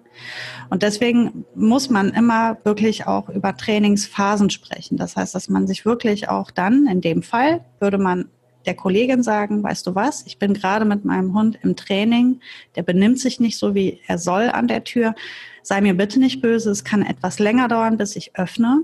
[0.68, 4.98] Und deswegen muss man immer wirklich auch über Trainingsphasen sprechen.
[4.98, 8.28] Das heißt, dass man sich wirklich auch dann, in dem Fall, würde man
[8.66, 12.40] der Kollegin sagen, weißt du was, ich bin gerade mit meinem Hund im Training,
[12.76, 15.14] der benimmt sich nicht so, wie er soll an der Tür.
[15.62, 18.82] Sei mir bitte nicht böse, es kann etwas länger dauern, bis ich öffne.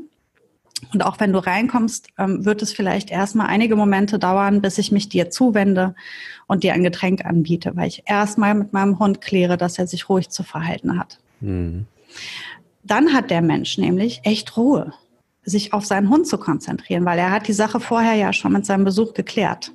[0.92, 4.92] Und auch wenn du reinkommst, ähm, wird es vielleicht erstmal einige Momente dauern, bis ich
[4.92, 5.94] mich dir zuwende
[6.46, 10.08] und dir ein Getränk anbiete, weil ich erstmal mit meinem Hund kläre, dass er sich
[10.08, 11.18] ruhig zu verhalten hat.
[11.40, 11.86] Mhm.
[12.84, 14.92] Dann hat der Mensch nämlich echt Ruhe
[15.44, 18.66] sich auf seinen Hund zu konzentrieren, weil er hat die Sache vorher ja schon mit
[18.66, 19.72] seinem Besuch geklärt.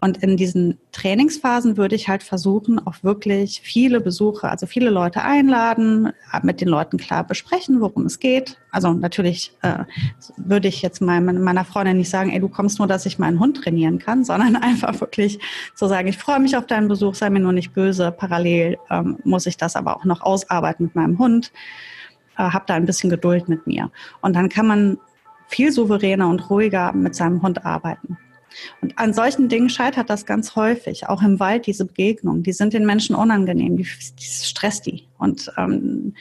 [0.00, 5.22] Und in diesen Trainingsphasen würde ich halt versuchen, auch wirklich viele Besuche, also viele Leute
[5.22, 6.12] einladen,
[6.42, 8.58] mit den Leuten klar besprechen, worum es geht.
[8.70, 9.84] Also natürlich äh,
[10.36, 13.38] würde ich jetzt mein, meiner Freundin nicht sagen, ey, du kommst nur, dass ich meinen
[13.38, 15.38] Hund trainieren kann, sondern einfach wirklich
[15.74, 18.12] zu sagen, ich freue mich auf deinen Besuch, sei mir nur nicht böse.
[18.12, 21.52] Parallel ähm, muss ich das aber auch noch ausarbeiten mit meinem Hund
[22.38, 23.90] äh, hab da ein bisschen Geduld mit mir.
[24.20, 24.98] Und dann kann man
[25.48, 28.16] viel souveräner und ruhiger mit seinem Hund arbeiten.
[28.80, 32.42] Und an solchen Dingen scheitert das ganz häufig, auch im Wald, diese Begegnungen.
[32.42, 35.08] Die sind den Menschen unangenehm, die, die stresst die.
[35.18, 36.14] Und ähm,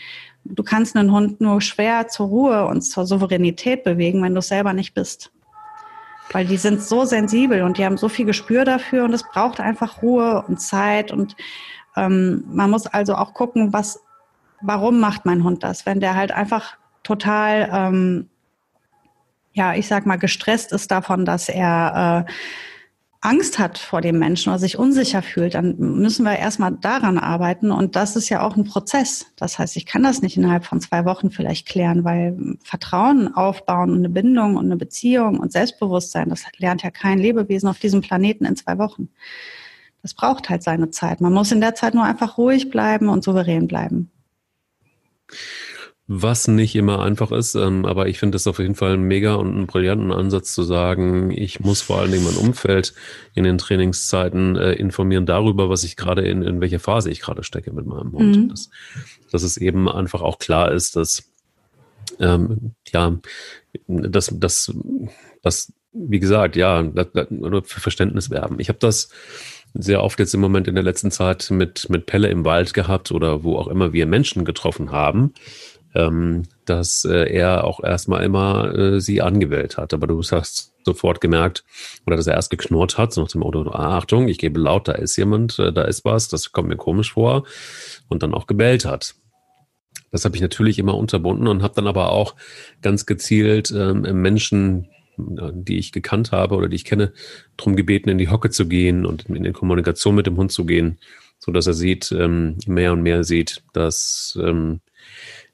[0.43, 4.47] du kannst einen Hund nur schwer zur Ruhe und zur Souveränität bewegen, wenn du es
[4.47, 5.31] selber nicht bist.
[6.31, 9.59] Weil die sind so sensibel und die haben so viel Gespür dafür und es braucht
[9.59, 11.11] einfach Ruhe und Zeit.
[11.11, 11.35] Und
[11.97, 13.99] ähm, man muss also auch gucken, was
[14.61, 15.85] warum macht mein Hund das?
[15.85, 18.29] Wenn der halt einfach total, ähm,
[19.53, 22.31] ja, ich sag mal, gestresst ist davon, dass er äh,
[23.23, 27.69] Angst hat vor dem Menschen oder sich unsicher fühlt, dann müssen wir erstmal daran arbeiten.
[27.69, 29.27] Und das ist ja auch ein Prozess.
[29.35, 33.91] Das heißt, ich kann das nicht innerhalb von zwei Wochen vielleicht klären, weil Vertrauen aufbauen
[33.91, 38.01] und eine Bindung und eine Beziehung und Selbstbewusstsein, das lernt ja kein Lebewesen auf diesem
[38.01, 39.09] Planeten in zwei Wochen.
[40.01, 41.21] Das braucht halt seine Zeit.
[41.21, 44.09] Man muss in der Zeit nur einfach ruhig bleiben und souverän bleiben.
[46.13, 49.35] Was nicht immer einfach ist, ähm, aber ich finde es auf jeden Fall ein mega
[49.35, 52.93] und einen brillanten Ansatz zu sagen, ich muss vor allen Dingen mein Umfeld
[53.33, 57.43] in den Trainingszeiten äh, informieren darüber, was ich gerade in, in welcher Phase ich gerade
[57.43, 58.35] stecke mit meinem Hund.
[58.35, 58.49] Mhm.
[58.49, 58.69] Dass,
[59.31, 61.31] dass es eben einfach auch klar ist, dass
[62.19, 63.17] ähm, ja,
[63.87, 64.73] dass, dass,
[65.41, 68.59] dass, wie gesagt, ja, oder für Verständnis werben.
[68.59, 69.11] Ich habe das
[69.73, 73.11] sehr oft jetzt im Moment in der letzten Zeit mit, mit Pelle im Wald gehabt
[73.13, 75.33] oder wo auch immer wir Menschen getroffen haben,
[75.95, 79.93] ähm, dass äh, er auch erstmal immer äh, sie angewählt hat.
[79.93, 81.63] Aber du hast sofort gemerkt,
[82.07, 84.87] oder dass er erst geknurrt hat, so nach dem Motto, ah, Achtung, ich gebe laut,
[84.87, 87.45] da ist jemand, äh, da ist was, das kommt mir komisch vor
[88.09, 89.15] und dann auch gebellt hat.
[90.11, 92.35] Das habe ich natürlich immer unterbunden und habe dann aber auch
[92.81, 97.13] ganz gezielt ähm, Menschen die ich gekannt habe oder die ich kenne,
[97.57, 100.65] darum gebeten, in die Hocke zu gehen und in die Kommunikation mit dem Hund zu
[100.65, 100.99] gehen,
[101.39, 104.81] so dass er sieht, ähm, mehr und mehr sieht, dass ähm,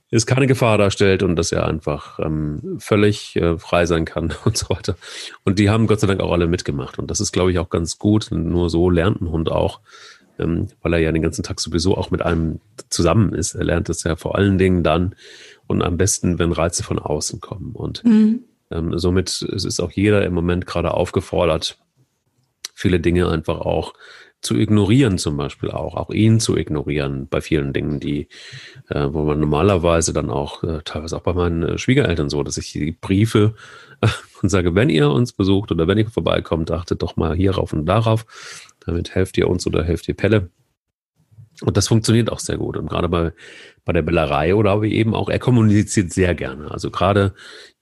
[0.10, 4.58] es keine Gefahr darstellt und dass er einfach ähm, völlig äh, frei sein kann und
[4.58, 4.96] so weiter.
[5.44, 6.98] Und die haben Gott sei Dank auch alle mitgemacht.
[7.00, 8.30] Und das ist, glaube ich, auch ganz gut.
[8.32, 9.82] Nur so lernt ein Hund auch,
[10.40, 13.56] ähm, weil er ja den ganzen Tag sowieso auch mit einem zusammen ist.
[13.56, 15.16] Er lernt es ja vor allen Dingen dann
[15.68, 17.74] und am besten, wenn Reize von außen kommen.
[17.74, 18.44] Und mhm.
[18.72, 21.78] ähm, somit ist auch jeder im Moment gerade aufgefordert,
[22.74, 23.94] viele Dinge einfach auch
[24.42, 28.28] zu ignorieren zum Beispiel auch, auch ihn zu ignorieren bei vielen Dingen, die,
[28.90, 32.58] äh, wo man normalerweise dann auch, äh, teilweise auch bei meinen äh, Schwiegereltern so, dass
[32.58, 33.56] ich die Briefe
[34.02, 34.08] äh,
[34.42, 37.86] und sage, wenn ihr uns besucht oder wenn ihr vorbeikommt, achtet doch mal hierauf und
[37.86, 38.26] darauf,
[38.86, 40.50] damit helft ihr uns oder helft ihr Pelle.
[41.62, 42.78] Und das funktioniert auch sehr gut.
[42.78, 43.34] Und gerade bei,
[43.84, 46.70] bei der Bellerei oder eben auch, er kommuniziert sehr gerne.
[46.70, 47.34] Also gerade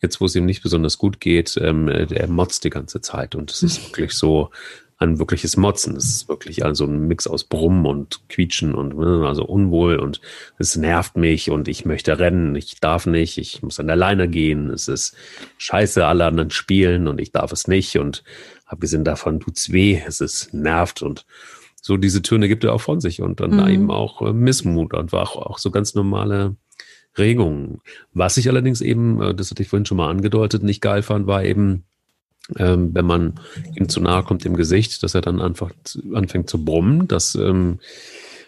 [0.02, 3.36] jetzt, wo es ihm nicht besonders gut geht, ähm, er motzt die ganze Zeit.
[3.36, 4.50] Und es ist wirklich so,
[4.98, 5.96] ein wirkliches Motzen.
[5.96, 10.22] Es ist wirklich also ein Mix aus Brummen und Quietschen und ne, also unwohl und
[10.58, 14.30] es nervt mich und ich möchte rennen, ich darf nicht, ich muss an der Leine
[14.30, 15.16] gehen, es ist
[15.58, 18.24] scheiße, alle anderen spielen und ich darf es nicht und
[18.66, 21.26] abgesehen davon tut's weh, es ist nervt und
[21.82, 23.68] so diese Töne gibt er auch von sich und dann mhm.
[23.68, 26.56] eben auch äh, Missmut und war auch, auch so ganz normale
[27.18, 27.82] Regungen.
[28.14, 31.28] Was ich allerdings eben, äh, das hatte ich vorhin schon mal angedeutet, nicht geil fand,
[31.28, 31.84] war eben,
[32.58, 33.34] ähm, wenn man
[33.76, 35.72] ihm zu nahe kommt im Gesicht, dass er dann einfach
[36.14, 37.08] anfängt zu brummen.
[37.08, 37.80] Das ähm,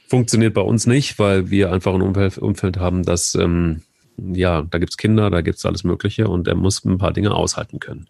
[0.07, 3.81] funktioniert bei uns nicht, weil wir einfach ein Umfeld, Umfeld haben, das, ähm,
[4.17, 7.79] ja, da gibt's Kinder, da gibt's alles Mögliche und er muss ein paar Dinge aushalten
[7.79, 8.07] können.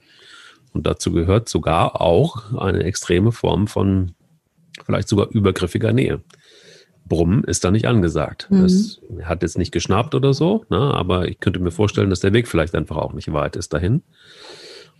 [0.74, 4.12] Und dazu gehört sogar auch eine extreme Form von
[4.86, 6.22] vielleicht sogar übergriffiger Nähe.
[7.06, 8.48] Brummen ist da nicht angesagt.
[8.50, 8.64] Mhm.
[8.64, 12.34] Das hat jetzt nicht geschnappt oder so, ne, aber ich könnte mir vorstellen, dass der
[12.34, 14.04] Weg vielleicht einfach auch nicht weit ist dahin.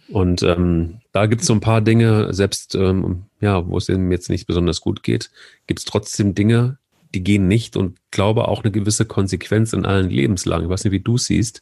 [0.10, 4.12] Und ähm, da gibt es so ein paar Dinge, selbst ähm, ja, wo es ihm
[4.12, 5.32] jetzt nicht besonders gut geht,
[5.68, 6.78] gibt es trotzdem Dinge,
[7.14, 10.66] die gehen nicht und glaube auch eine gewisse Konsequenz in allen Lebenslagen.
[10.66, 11.62] Ich weiß nicht, wie du siehst,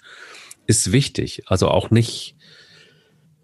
[0.68, 1.44] ist wichtig.
[1.48, 2.36] Also auch nicht,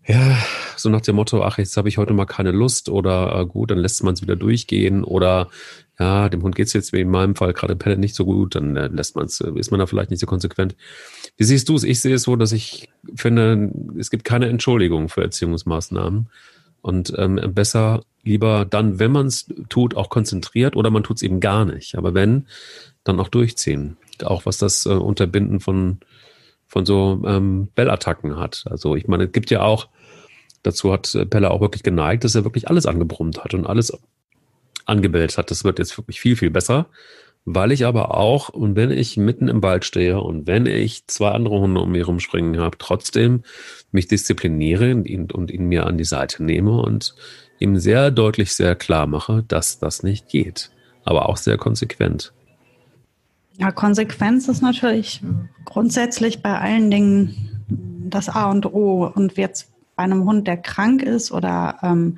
[0.05, 0.37] ja,
[0.75, 3.71] so nach dem Motto, ach, jetzt habe ich heute mal keine Lust oder äh, gut,
[3.71, 5.49] dann lässt man es wieder durchgehen oder
[6.01, 8.55] ja, dem Hund geht es jetzt wie in meinem Fall gerade Pellet nicht so gut,
[8.55, 10.75] dann äh, lässt man es, äh, ist man da vielleicht nicht so konsequent.
[11.37, 11.83] Wie siehst du es?
[11.83, 16.29] Ich sehe es so, dass ich finde, es gibt keine Entschuldigung für Erziehungsmaßnahmen.
[16.81, 21.21] Und ähm, besser lieber dann, wenn man es tut, auch konzentriert oder man tut es
[21.21, 21.95] eben gar nicht.
[21.95, 22.47] Aber wenn,
[23.03, 23.97] dann auch durchziehen.
[24.23, 25.99] Auch was das äh, Unterbinden von,
[26.65, 28.63] von so ähm, Bellattacken hat.
[28.67, 29.89] Also ich meine, es gibt ja auch,
[30.63, 33.93] dazu hat Pelle auch wirklich geneigt, dass er wirklich alles angebrummt hat und alles
[34.91, 35.49] angebellt hat.
[35.49, 36.87] Das wird jetzt wirklich viel, viel besser,
[37.45, 41.31] weil ich aber auch, und wenn ich mitten im Wald stehe und wenn ich zwei
[41.31, 43.43] andere Hunde um mich rumspringen habe, trotzdem
[43.91, 47.15] mich diszipliniere und ihn, und ihn mir an die Seite nehme und
[47.59, 50.71] ihm sehr deutlich, sehr klar mache, dass das nicht geht.
[51.03, 52.33] Aber auch sehr konsequent.
[53.57, 55.21] Ja, Konsequenz ist natürlich
[55.65, 57.63] grundsätzlich bei allen Dingen
[58.09, 59.05] das A und O.
[59.07, 62.17] Und jetzt bei einem Hund, der krank ist oder ähm,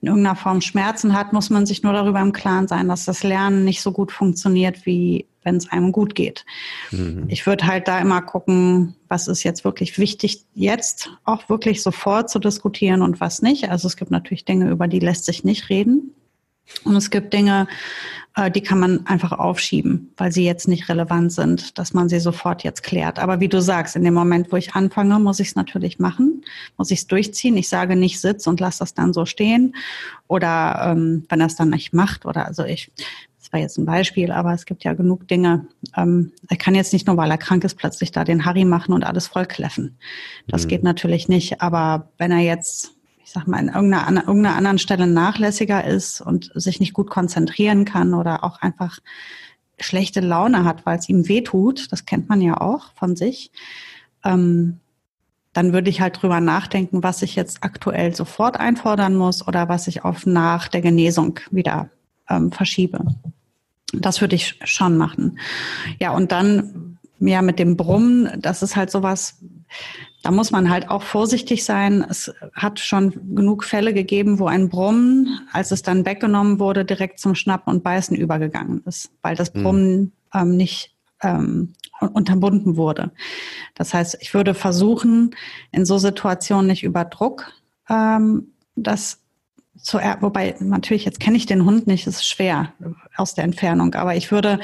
[0.00, 3.22] in irgendeiner Form Schmerzen hat, muss man sich nur darüber im Klaren sein, dass das
[3.22, 6.44] Lernen nicht so gut funktioniert, wie wenn es einem gut geht.
[6.90, 7.24] Mhm.
[7.28, 12.30] Ich würde halt da immer gucken, was ist jetzt wirklich wichtig, jetzt auch wirklich sofort
[12.30, 13.70] zu diskutieren und was nicht.
[13.70, 16.14] Also es gibt natürlich Dinge, über die lässt sich nicht reden.
[16.84, 17.66] Und es gibt Dinge,
[18.36, 22.20] äh, die kann man einfach aufschieben, weil sie jetzt nicht relevant sind, dass man sie
[22.20, 23.18] sofort jetzt klärt.
[23.18, 26.44] Aber wie du sagst, in dem Moment, wo ich anfange, muss ich es natürlich machen,
[26.76, 27.56] muss ich es durchziehen.
[27.56, 29.74] Ich sage nicht sitz und lass das dann so stehen.
[30.28, 32.92] Oder ähm, wenn er es dann nicht macht, oder also ich,
[33.38, 35.66] das war jetzt ein Beispiel, aber es gibt ja genug Dinge.
[35.96, 38.92] Ähm, er kann jetzt nicht nur, weil er krank ist, plötzlich da den Harry machen
[38.92, 39.96] und alles vollkläffen.
[40.46, 40.68] Das mhm.
[40.68, 41.60] geht natürlich nicht.
[41.60, 42.92] Aber wenn er jetzt
[43.30, 47.10] ich sag mal, an irgendeiner, an irgendeiner anderen Stelle nachlässiger ist und sich nicht gut
[47.10, 48.98] konzentrieren kann oder auch einfach
[49.78, 53.52] schlechte Laune hat, weil es ihm weh tut, das kennt man ja auch von sich,
[54.24, 54.80] ähm,
[55.52, 59.86] dann würde ich halt drüber nachdenken, was ich jetzt aktuell sofort einfordern muss oder was
[59.86, 61.88] ich auf nach der Genesung wieder
[62.28, 63.06] ähm, verschiebe.
[63.92, 65.38] Das würde ich schon machen.
[66.00, 66.89] Ja, und dann
[67.28, 69.42] ja mit dem Brummen, das ist halt sowas,
[70.22, 72.04] da muss man halt auch vorsichtig sein.
[72.08, 77.20] Es hat schon genug Fälle gegeben, wo ein Brummen, als es dann weggenommen wurde, direkt
[77.20, 79.62] zum Schnappen und Beißen übergegangen ist, weil das hm.
[79.62, 83.12] Brummen ähm, nicht ähm, unterbunden wurde.
[83.74, 85.34] Das heißt, ich würde versuchen,
[85.72, 87.52] in so Situationen nicht über Druck
[87.88, 89.18] ähm, das
[89.76, 92.72] zu, wobei natürlich jetzt kenne ich den Hund nicht, ist schwer
[93.16, 94.60] aus der Entfernung, aber ich würde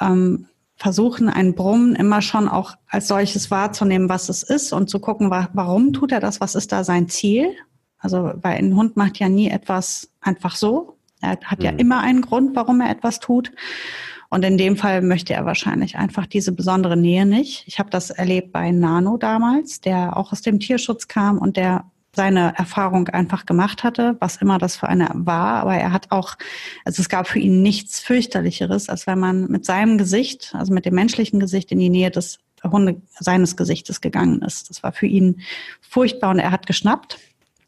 [0.00, 0.46] ähm,
[0.78, 5.30] versuchen, ein Brummen immer schon auch als solches wahrzunehmen, was es ist und zu gucken,
[5.30, 7.54] warum tut er das, was ist da sein Ziel.
[7.98, 10.98] Also, weil ein Hund macht ja nie etwas einfach so.
[11.20, 11.78] Er hat ja mhm.
[11.78, 13.50] immer einen Grund, warum er etwas tut.
[14.30, 17.64] Und in dem Fall möchte er wahrscheinlich einfach diese besondere Nähe nicht.
[17.66, 21.90] Ich habe das erlebt bei Nano damals, der auch aus dem Tierschutz kam und der
[22.14, 25.62] seine Erfahrung einfach gemacht hatte, was immer das für eine war.
[25.62, 26.36] Aber er hat auch,
[26.84, 30.84] also es gab für ihn nichts fürchterlicheres, als wenn man mit seinem Gesicht, also mit
[30.84, 34.70] dem menschlichen Gesicht in die Nähe des Hunde seines Gesichtes gegangen ist.
[34.70, 35.42] Das war für ihn
[35.80, 37.18] furchtbar und er hat geschnappt.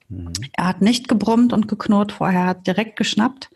[0.09, 0.33] Mhm.
[0.53, 3.51] Er hat nicht gebrummt und geknurrt vorher, hat direkt geschnappt.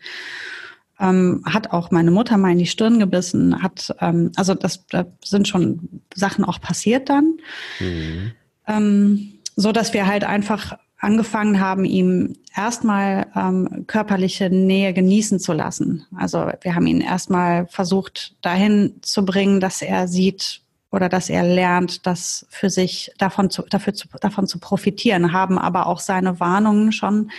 [0.97, 5.05] Ähm, hat auch meine Mutter mal in die Stirn gebissen, hat, ähm, also das, da
[5.21, 7.37] sind schon Sachen auch passiert dann.
[7.81, 8.31] Mhm.
[8.65, 15.53] Ähm, so dass wir halt einfach angefangen haben, ihm erstmal ähm, körperliche Nähe genießen zu
[15.53, 16.05] lassen.
[16.15, 21.43] Also wir haben ihn erstmal versucht, dahin zu bringen, dass er sieht oder dass er
[21.43, 26.39] lernt, das für sich davon zu, dafür zu, davon zu profitieren, haben aber auch seine
[26.39, 27.31] Warnungen schon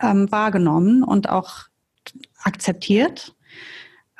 [0.00, 1.62] ähm, wahrgenommen und auch
[2.42, 3.34] akzeptiert.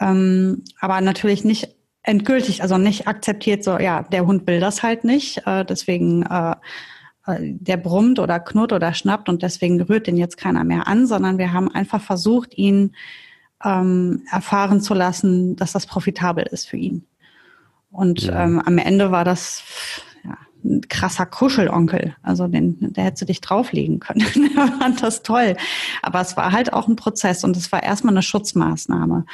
[0.00, 1.68] Ähm, aber natürlich nicht
[2.02, 6.56] endgültig, also nicht akzeptiert, so ja, der Hund will das halt nicht, äh, deswegen äh,
[7.38, 11.38] der brummt oder knurrt oder schnappt und deswegen rührt den jetzt keiner mehr an, sondern
[11.38, 12.94] wir haben einfach versucht, ihn
[13.64, 17.04] ähm, erfahren zu lassen, dass das profitabel ist für ihn.
[17.90, 18.44] Und ja.
[18.44, 19.62] ähm, am Ende war das
[20.24, 22.14] ja, ein krasser Kuschelonkel.
[22.22, 24.50] Also den, der hätte dich drauflegen können.
[24.56, 25.56] er fand das toll.
[26.02, 29.24] Aber es war halt auch ein Prozess und es war erstmal eine Schutzmaßnahme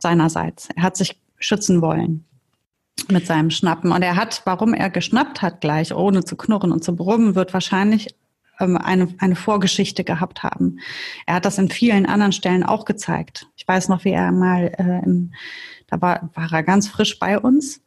[0.00, 0.68] seinerseits.
[0.74, 2.24] Er hat sich schützen wollen
[3.08, 3.92] mit seinem Schnappen.
[3.92, 7.54] Und er hat, warum er geschnappt hat gleich, ohne zu knurren und zu brummen, wird
[7.54, 8.14] wahrscheinlich
[8.60, 10.78] ähm, eine, eine Vorgeschichte gehabt haben.
[11.26, 13.46] Er hat das in vielen anderen Stellen auch gezeigt.
[13.56, 15.32] Ich weiß noch, wie er mal, äh, im,
[15.86, 17.80] da war, war er ganz frisch bei uns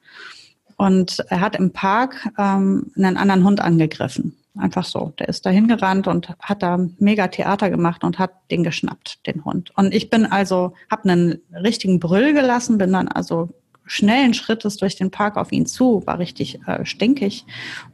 [0.77, 4.37] und er hat im Park ähm, einen anderen Hund angegriffen.
[4.57, 5.13] Einfach so.
[5.17, 9.45] Der ist da hingerannt und hat da mega Theater gemacht und hat den geschnappt, den
[9.45, 9.71] Hund.
[9.77, 13.49] Und ich bin also, habe einen richtigen Brüll gelassen, bin dann also
[13.85, 17.45] schnellen Schrittes durch den Park auf ihn zu, war richtig äh, stinkig,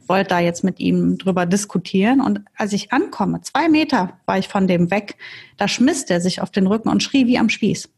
[0.06, 2.20] wollte da jetzt mit ihm drüber diskutieren.
[2.20, 5.16] Und als ich ankomme, zwei Meter war ich von dem weg,
[5.56, 7.88] da schmiss der sich auf den Rücken und schrie wie am Spieß.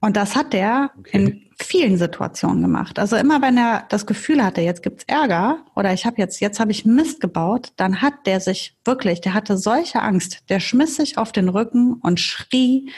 [0.00, 1.10] Und das hat der okay.
[1.12, 2.98] in vielen Situationen gemacht.
[2.98, 6.58] Also immer wenn er das Gefühl hatte, jetzt gibt's Ärger oder ich habe jetzt, jetzt
[6.58, 10.96] habe ich Mist gebaut, dann hat der sich wirklich, der hatte solche Angst, der schmiss
[10.96, 12.90] sich auf den Rücken und schrie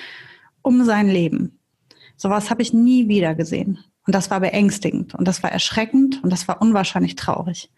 [0.63, 1.59] um sein Leben.
[2.23, 3.81] Sowas habe ich nie wieder gesehen.
[4.07, 7.69] Und das war beängstigend und das war erschreckend und das war unwahrscheinlich traurig.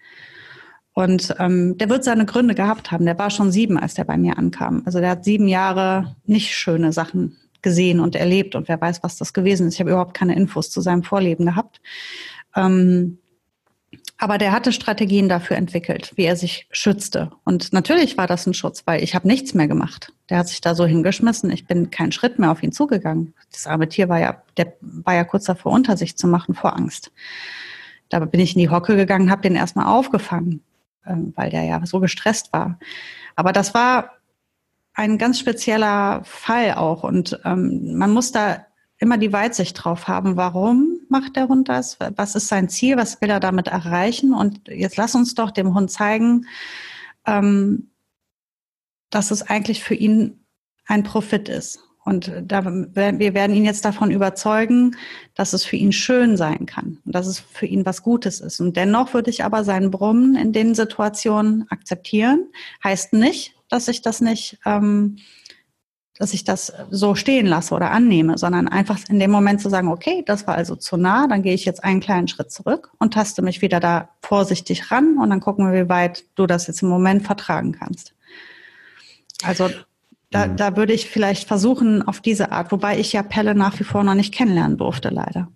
[0.93, 3.07] Und ähm, der wird seine Gründe gehabt haben.
[3.07, 4.83] Der war schon sieben, als der bei mir ankam.
[4.85, 9.17] Also der hat sieben Jahre nicht schöne Sachen gesehen und erlebt und wer weiß, was
[9.17, 9.75] das gewesen ist.
[9.75, 11.81] Ich habe überhaupt keine Infos zu seinem Vorleben gehabt.
[12.55, 13.21] Ähm,
[14.19, 17.33] aber der hatte Strategien dafür entwickelt, wie er sich schützte.
[17.45, 20.13] Und natürlich war das ein Schutz, weil ich habe nichts mehr gemacht.
[20.31, 21.51] Der hat sich da so hingeschmissen.
[21.51, 23.35] Ich bin keinen Schritt mehr auf ihn zugegangen.
[23.51, 26.77] Das arme Tier war ja, der war ja kurz davor, unter sich zu machen vor
[26.77, 27.11] Angst.
[28.09, 30.63] Da bin ich in die Hocke gegangen, habe den erstmal aufgefangen,
[31.07, 32.79] ähm, weil der ja so gestresst war.
[33.35, 34.13] Aber das war
[34.95, 37.03] ein ganz spezieller Fall auch.
[37.03, 38.65] Und ähm, man muss da
[39.05, 40.37] immer die Weitsicht drauf haben.
[40.37, 41.99] Warum macht der Hund das?
[42.17, 42.97] Was ist sein Ziel?
[42.97, 44.33] Was will er damit erreichen?
[44.33, 46.47] Und jetzt lass uns doch dem Hund zeigen,
[47.27, 47.91] ähm,
[49.11, 50.45] dass es eigentlich für ihn
[50.87, 51.81] ein Profit ist.
[52.05, 54.97] Und da, wir werden ihn jetzt davon überzeugen,
[55.35, 58.61] dass es für ihn schön sein kann und dass es für ihn was Gutes ist.
[58.61, 62.51] Und dennoch würde ich aber seinen Brummen in den Situationen akzeptieren.
[62.83, 65.17] Heißt nicht, dass ich das nicht ähm,
[66.19, 69.89] dass ich das so stehen lasse oder annehme, sondern einfach in dem Moment zu sagen,
[69.89, 73.15] okay, das war also zu nah, dann gehe ich jetzt einen kleinen Schritt zurück und
[73.15, 76.83] taste mich wieder da vorsichtig ran und dann gucken wir, wie weit du das jetzt
[76.83, 78.15] im Moment vertragen kannst.
[79.43, 79.71] Also
[80.31, 80.57] da, mhm.
[80.57, 84.05] da würde ich vielleicht versuchen auf diese Art, wobei ich ja Pelle nach wie vor
[84.05, 85.49] noch nicht kennenlernen durfte, leider.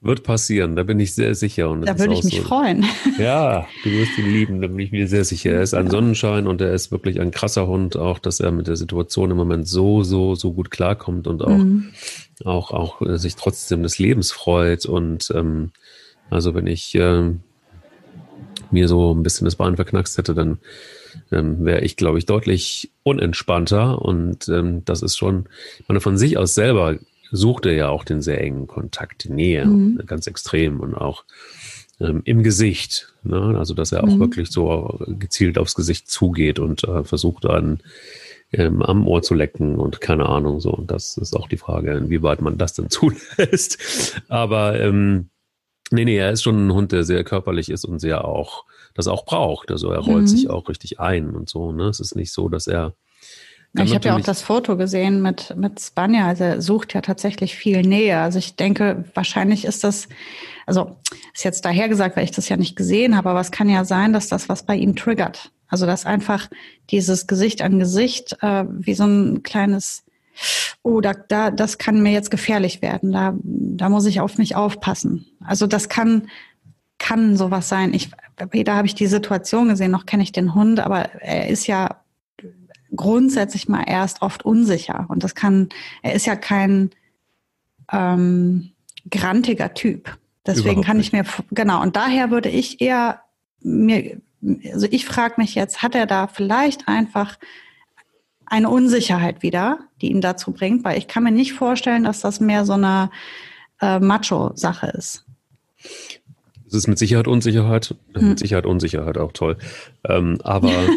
[0.00, 1.70] Wird passieren, da bin ich sehr sicher.
[1.70, 2.84] Und da würde ich mich so, freuen.
[3.18, 5.50] Ja, du wirst ihn lieben, da bin ich mir sehr sicher.
[5.50, 5.90] Er ist ein ja.
[5.90, 9.36] Sonnenschein und er ist wirklich ein krasser Hund, auch dass er mit der Situation im
[9.36, 11.88] Moment so, so, so gut klarkommt und auch, mhm.
[12.44, 14.86] auch, auch äh, sich trotzdem des Lebens freut.
[14.86, 15.72] Und ähm,
[16.30, 17.32] also wenn ich äh,
[18.70, 20.58] mir so ein bisschen das Bein verknackst hätte, dann
[21.32, 24.00] ähm, wäre ich, glaube ich, deutlich unentspannter.
[24.00, 25.48] Und ähm, das ist schon,
[25.80, 26.96] ich meine, von sich aus selber
[27.30, 30.02] sucht er ja auch den sehr engen Kontakt, die Nähe, mhm.
[30.06, 31.24] ganz extrem und auch
[32.00, 33.12] ähm, im Gesicht.
[33.22, 33.56] Ne?
[33.58, 34.20] Also, dass er auch mhm.
[34.20, 37.80] wirklich so gezielt aufs Gesicht zugeht und äh, versucht dann
[38.52, 40.70] ähm, am Ohr zu lecken und keine Ahnung so.
[40.70, 44.20] Und das ist auch die Frage, inwieweit man das denn zulässt.
[44.28, 45.30] Aber ähm,
[45.90, 48.64] nee, nee, er ist schon ein Hund, der sehr körperlich ist und sehr auch
[48.94, 49.70] das auch braucht.
[49.70, 50.28] Also er rollt mhm.
[50.28, 51.72] sich auch richtig ein und so.
[51.72, 51.84] Ne?
[51.84, 52.94] Es ist nicht so, dass er
[53.84, 56.26] ich habe ja auch das Foto gesehen mit, mit Spanja.
[56.26, 58.18] Also er sucht ja tatsächlich viel Nähe.
[58.18, 60.08] Also ich denke, wahrscheinlich ist das,
[60.66, 60.96] also
[61.34, 63.84] ist jetzt daher gesagt, weil ich das ja nicht gesehen habe, aber es kann ja
[63.84, 65.52] sein, dass das was bei ihm triggert.
[65.68, 66.48] Also dass einfach
[66.90, 70.04] dieses Gesicht an Gesicht äh, wie so ein kleines,
[70.82, 73.12] oh, da, da, das kann mir jetzt gefährlich werden.
[73.12, 75.26] Da, da muss ich auf mich aufpassen.
[75.44, 76.28] Also das kann,
[76.98, 77.92] kann sowas sein.
[77.92, 78.10] Ich,
[78.50, 82.00] weder habe ich die Situation gesehen, noch kenne ich den Hund, aber er ist ja
[82.94, 85.06] grundsätzlich mal erst oft unsicher.
[85.08, 85.68] Und das kann,
[86.02, 86.90] er ist ja kein
[87.92, 88.70] ähm,
[89.10, 90.16] grantiger Typ.
[90.46, 93.22] Deswegen Überhaupt kann ich mir, genau, und daher würde ich eher
[93.60, 94.20] mir,
[94.72, 97.38] also ich frage mich jetzt, hat er da vielleicht einfach
[98.46, 100.84] eine Unsicherheit wieder, die ihn dazu bringt?
[100.84, 103.10] Weil ich kann mir nicht vorstellen, dass das mehr so eine
[103.80, 105.24] äh, Macho-Sache ist.
[106.66, 108.30] Es ist mit Sicherheit Unsicherheit, hm.
[108.30, 109.56] mit Sicherheit Unsicherheit auch toll.
[110.04, 110.70] Ähm, aber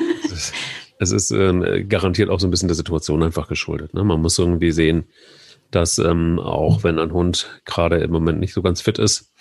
[1.02, 3.96] es ist ähm, garantiert auch so ein bisschen der Situation einfach geschuldet.
[3.96, 4.04] Ne?
[4.04, 5.06] Man muss irgendwie sehen,
[5.72, 9.34] dass ähm, auch wenn ein Hund gerade im Moment nicht so ganz fit ist,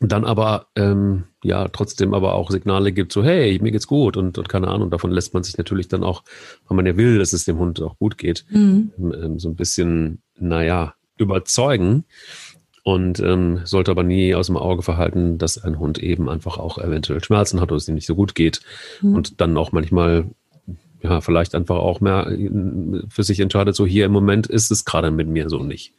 [0.00, 4.38] dann aber ähm, ja trotzdem aber auch Signale gibt, so hey, mir geht's gut und,
[4.38, 6.22] und keine Ahnung, davon lässt man sich natürlich dann auch,
[6.66, 8.90] weil man ja will, dass es dem Hund auch gut geht, mhm.
[8.98, 12.04] Ähm, ähm, so ein bisschen, naja, überzeugen
[12.84, 16.78] und ähm, sollte aber nie aus dem Auge verhalten, dass ein Hund eben einfach auch
[16.78, 18.62] eventuell Schmerzen hat oder es ihm nicht so gut geht
[19.02, 19.14] mhm.
[19.14, 20.30] und dann auch manchmal
[21.04, 22.50] ja, vielleicht einfach auch mehr äh,
[23.08, 25.92] für sich entscheidet, so hier im Moment ist es gerade mit mir so nicht.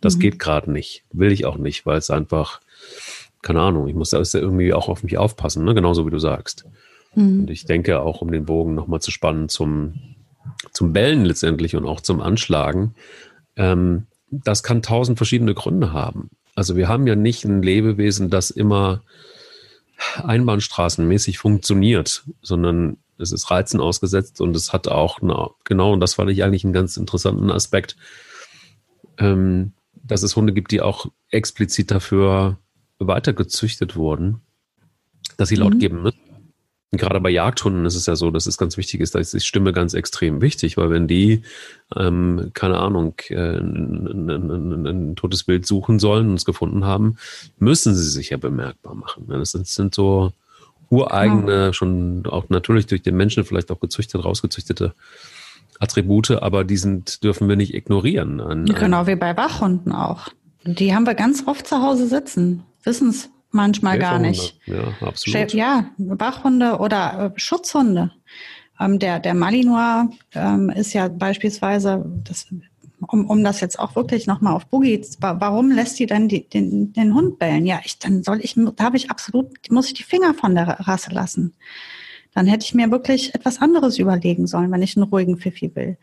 [0.00, 0.20] Das mhm.
[0.20, 1.04] geht gerade nicht.
[1.12, 2.60] Will ich auch nicht, weil es einfach,
[3.40, 5.74] keine Ahnung, ich muss da irgendwie auch auf mich aufpassen, ne?
[5.74, 6.66] genauso wie du sagst.
[7.14, 7.40] Mhm.
[7.40, 9.94] Und ich denke auch, um den Bogen nochmal zu spannen zum,
[10.72, 12.96] zum Bellen letztendlich und auch zum Anschlagen,
[13.54, 16.30] ähm, das kann tausend verschiedene Gründe haben.
[16.56, 19.02] Also wir haben ja nicht ein Lebewesen, das immer
[20.22, 26.14] einbahnstraßenmäßig funktioniert, sondern es ist Reizen ausgesetzt und es hat auch, na, genau, und das
[26.14, 27.96] fand ich eigentlich einen ganz interessanten Aspekt,
[29.18, 32.58] ähm, dass es Hunde gibt, die auch explizit dafür
[32.98, 34.40] weitergezüchtet wurden,
[35.36, 35.78] dass sie laut mhm.
[35.78, 36.18] geben müssen.
[36.90, 39.34] Und gerade bei Jagdhunden ist es ja so, dass es ganz wichtig ist, da ist
[39.34, 41.42] die Stimme ganz extrem wichtig, weil wenn die,
[41.94, 47.18] ähm, keine Ahnung, äh, ein, ein, ein, totes Bild suchen sollen und es gefunden haben,
[47.58, 49.26] müssen sie sich ja bemerkbar machen.
[49.28, 50.32] Das sind, sind so,
[50.90, 51.72] ureigene, ja.
[51.72, 54.94] schon auch natürlich durch den Menschen vielleicht auch gezüchtet, rausgezüchtete
[55.80, 58.40] Attribute, aber die sind, dürfen wir nicht ignorieren.
[58.40, 60.28] An, genau wie bei Wachhunden auch.
[60.64, 64.58] Die haben wir ganz oft zu Hause sitzen, wissen es manchmal gar nicht.
[64.66, 65.52] Ja, absolut.
[65.54, 68.10] Ja, Wachhunde oder äh, Schutzhunde.
[68.80, 72.46] Ähm, der, der Malinois ähm, ist ja beispielsweise, das
[73.06, 76.92] um, um das jetzt auch wirklich nochmal auf Boogie, warum lässt sie dann die, den,
[76.92, 77.66] den Hund bellen?
[77.66, 80.68] Ja, ich, dann soll ich, da habe ich absolut, muss ich die Finger von der
[80.68, 81.54] Rasse lassen.
[82.34, 85.98] Dann hätte ich mir wirklich etwas anderes überlegen sollen, wenn ich einen ruhigen Pfiffi will.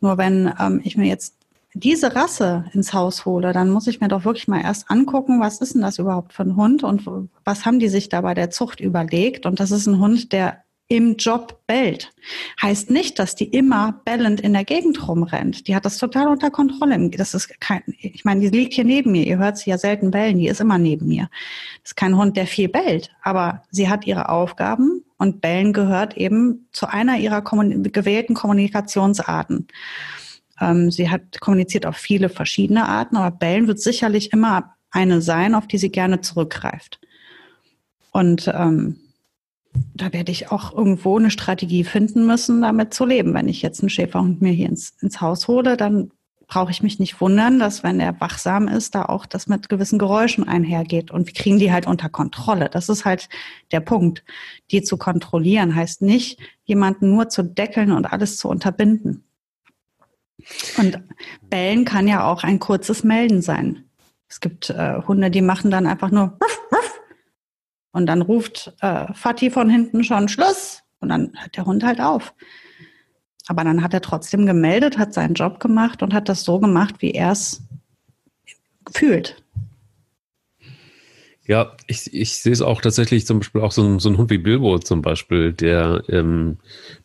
[0.00, 1.34] Nur wenn ähm, ich mir jetzt
[1.74, 5.60] diese Rasse ins Haus hole, dann muss ich mir doch wirklich mal erst angucken, was
[5.60, 7.04] ist denn das überhaupt für ein Hund und
[7.44, 9.44] was haben die sich da bei der Zucht überlegt?
[9.44, 12.12] Und das ist ein Hund, der im Job bellt.
[12.60, 15.68] Heißt nicht, dass die immer bellend in der Gegend rumrennt.
[15.68, 17.10] Die hat das total unter Kontrolle.
[17.10, 19.26] Das ist kein, ich meine, die liegt hier neben mir.
[19.26, 20.38] Ihr hört sie ja selten bellen.
[20.38, 21.28] Die ist immer neben mir.
[21.82, 23.10] Das ist kein Hund, der viel bellt.
[23.22, 29.68] Aber sie hat ihre Aufgaben und bellen gehört eben zu einer ihrer kommun gewählten Kommunikationsarten.
[30.58, 35.54] Ähm, sie hat kommuniziert auf viele verschiedene Arten, aber bellen wird sicherlich immer eine sein,
[35.54, 36.98] auf die sie gerne zurückgreift.
[38.10, 38.96] Und ähm,
[39.94, 43.34] da werde ich auch irgendwo eine Strategie finden müssen, damit zu leben.
[43.34, 46.10] Wenn ich jetzt einen Schäferhund mir hier ins, ins Haus hole, dann
[46.48, 49.98] brauche ich mich nicht wundern, dass wenn er wachsam ist, da auch das mit gewissen
[49.98, 51.10] Geräuschen einhergeht.
[51.10, 52.70] Und wir kriegen die halt unter Kontrolle.
[52.70, 53.28] Das ist halt
[53.70, 54.24] der Punkt.
[54.70, 59.24] Die zu kontrollieren heißt nicht, jemanden nur zu deckeln und alles zu unterbinden.
[60.78, 61.02] Und
[61.50, 63.84] bellen kann ja auch ein kurzes Melden sein.
[64.28, 67.00] Es gibt äh, Hunde, die machen dann einfach nur ruff, ruff,
[67.92, 72.00] und dann ruft äh, Fatih von hinten schon Schluss und dann hört der Hund halt
[72.00, 72.34] auf.
[73.46, 76.96] Aber dann hat er trotzdem gemeldet, hat seinen Job gemacht und hat das so gemacht,
[76.98, 77.62] wie er es
[78.92, 79.42] fühlt.
[81.46, 84.28] Ja, ich, ich sehe es auch tatsächlich zum Beispiel auch so ein, so ein Hund
[84.28, 86.58] wie Bilbo zum Beispiel, der ähm,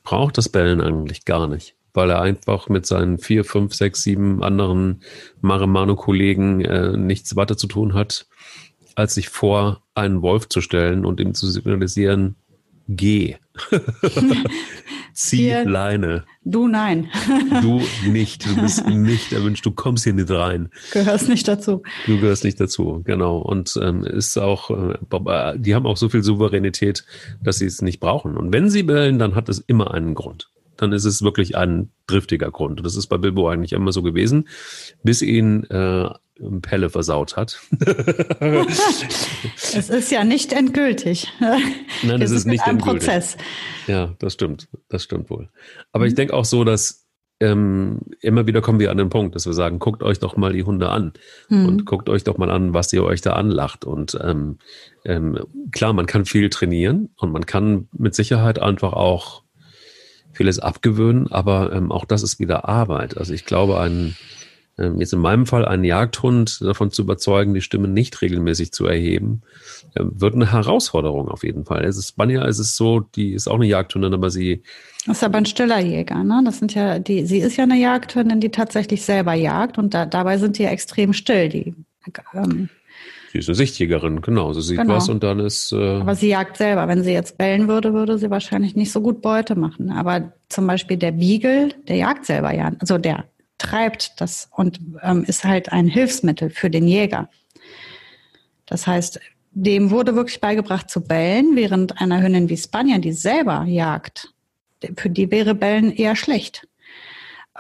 [0.04, 4.44] braucht das Bellen eigentlich gar nicht, weil er einfach mit seinen vier, fünf, sechs, sieben
[4.44, 5.02] anderen
[5.40, 8.28] Maremano-Kollegen äh, nichts weiter zu tun hat,
[8.96, 12.36] als sich vor einen Wolf zu stellen und ihm zu signalisieren,
[12.88, 13.36] geh.
[15.14, 16.26] Zieh hier, Leine.
[16.44, 17.10] Du nein.
[17.62, 18.48] du nicht.
[18.48, 19.66] Du bist nicht erwünscht.
[19.66, 20.70] Du kommst hier nicht rein.
[20.91, 21.84] Gehörst nicht dazu.
[22.08, 23.38] Du gehörst nicht dazu, genau.
[23.38, 27.06] Und ähm, ist auch, äh, die haben auch so viel Souveränität,
[27.44, 28.38] dass sie es nicht brauchen.
[28.38, 30.50] Und wenn sie bellen, dann hat es immer einen Grund.
[30.78, 32.80] Dann ist es wirklich ein driftiger Grund.
[32.80, 34.47] Und das ist bei Bilbo eigentlich immer so gewesen,
[35.03, 36.09] bis ihn äh,
[36.61, 37.59] Pelle versaut hat.
[39.55, 41.28] es ist ja nicht endgültig.
[41.39, 43.03] Nein, es ist nicht endgültig.
[43.03, 43.38] Prozess.
[43.88, 44.67] Ja, das stimmt.
[44.89, 45.49] Das stimmt wohl.
[45.91, 46.09] Aber mhm.
[46.09, 47.03] ich denke auch so, dass
[47.39, 50.53] ähm, immer wieder kommen wir an den Punkt, dass wir sagen, guckt euch doch mal
[50.53, 51.13] die Hunde an
[51.49, 51.65] mhm.
[51.65, 53.86] und guckt euch doch mal an, was ihr euch da anlacht.
[53.86, 54.57] Und ähm,
[55.05, 55.39] ähm,
[55.71, 59.43] klar, man kann viel trainieren und man kann mit Sicherheit einfach auch
[60.34, 63.18] vieles abgewöhnen, aber ähm, auch das ist wieder Arbeit.
[63.18, 64.16] Also ich glaube, ein
[64.78, 68.88] ähm, jetzt in meinem Fall einen Jagdhund davon zu überzeugen, die Stimme nicht regelmäßig zu
[68.88, 69.42] erheben,
[69.96, 71.86] ähm, wird eine Herausforderung auf jeden Fall.
[71.86, 74.64] Es ist Spanja, es ist so, die ist auch eine Jagdhündin, aber sie.
[75.06, 76.42] Das ist aber ein stiller Jäger, ne?
[76.44, 80.06] Das sind ja, die, sie ist ja eine Jagdhündin, die tatsächlich selber jagt und da,
[80.06, 81.76] dabei sind die ja extrem still, die,
[82.34, 82.70] ähm,
[83.34, 84.54] Sie ist eine Sichtjägerin, genau.
[84.54, 84.94] Sie sieht genau.
[84.94, 85.72] was und dann ist.
[85.72, 86.88] Äh Aber sie jagt selber.
[86.88, 89.90] Wenn sie jetzt bellen würde, würde sie wahrscheinlich nicht so gut Beute machen.
[89.90, 92.72] Aber zum Beispiel der Beagle, der jagt selber ja.
[92.78, 93.26] Also der
[93.58, 97.28] treibt das und ähm, ist halt ein Hilfsmittel für den Jäger.
[98.68, 99.20] Das heißt,
[99.50, 104.32] dem wurde wirklich beigebracht zu bellen, während einer Hündin wie Spanier, die selber jagt,
[104.96, 106.68] für die wäre Bellen eher schlecht.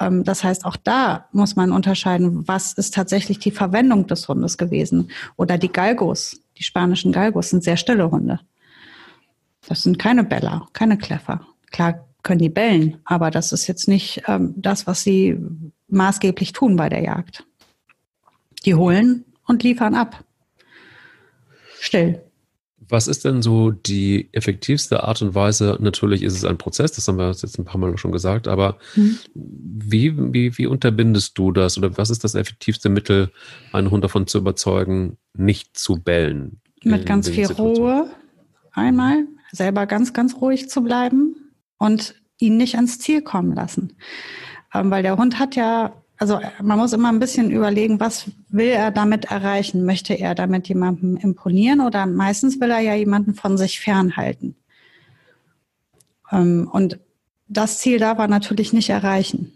[0.03, 4.57] Ähm, das heißt, auch da muss man unterscheiden, was ist tatsächlich die Verwendung des Hundes
[4.57, 5.11] gewesen.
[5.35, 8.39] Oder die Galgos, die spanischen Galgos sind sehr stille Hunde.
[9.67, 11.41] Das sind keine Beller, keine Kleffer.
[11.71, 15.37] Klar können die bellen, aber das ist jetzt nicht ähm, das, was sie
[15.87, 17.45] maßgeblich tun bei der Jagd.
[18.65, 20.23] Die holen und liefern ab.
[21.79, 22.22] Still.
[22.93, 25.79] Was ist denn so die effektivste Art und Weise?
[25.79, 28.77] Natürlich ist es ein Prozess, das haben wir jetzt ein paar Mal schon gesagt, aber
[28.95, 29.17] mhm.
[29.33, 33.31] wie, wie, wie unterbindest du das oder was ist das effektivste Mittel,
[33.71, 36.61] einen Hund davon zu überzeugen, nicht zu bellen?
[36.83, 38.11] Mit ganz viel Ruhe
[38.73, 41.35] einmal, selber ganz, ganz ruhig zu bleiben
[41.79, 43.97] und ihn nicht ans Ziel kommen lassen.
[44.71, 48.67] Ähm, weil der Hund hat ja, also man muss immer ein bisschen überlegen, was will
[48.67, 49.83] er damit erreichen?
[49.83, 54.55] Möchte er damit jemandem imponieren oder meistens will er ja jemanden von sich fernhalten.
[56.31, 56.97] Ähm, und
[57.49, 59.51] das Ziel darf er natürlich nicht erreichen.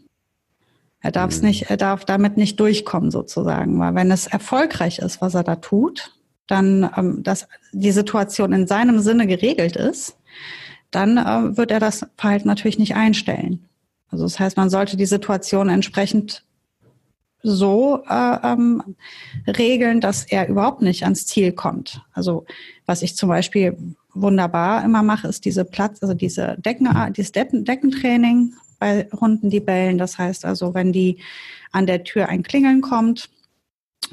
[0.99, 1.47] Er darf es mhm.
[1.47, 5.55] nicht, er darf damit nicht durchkommen sozusagen, weil wenn es erfolgreich ist, was er da
[5.55, 6.11] tut,
[6.47, 10.17] dann, ähm, dass die Situation in seinem Sinne geregelt ist,
[10.91, 13.69] dann äh, wird er das Verhalten natürlich nicht einstellen.
[14.09, 16.43] Also das heißt, man sollte die Situation entsprechend
[17.43, 18.83] so äh, ähm,
[19.45, 22.01] regeln, dass er überhaupt nicht ans Ziel kommt.
[22.13, 22.45] Also
[22.85, 23.77] was ich zum Beispiel
[24.13, 29.97] wunderbar immer mache, ist diese Platz, also diese Decken, dieses Deckentraining bei Hunden, die bellen.
[29.97, 31.17] Das heißt also, wenn die
[31.71, 33.29] an der Tür ein Klingeln kommt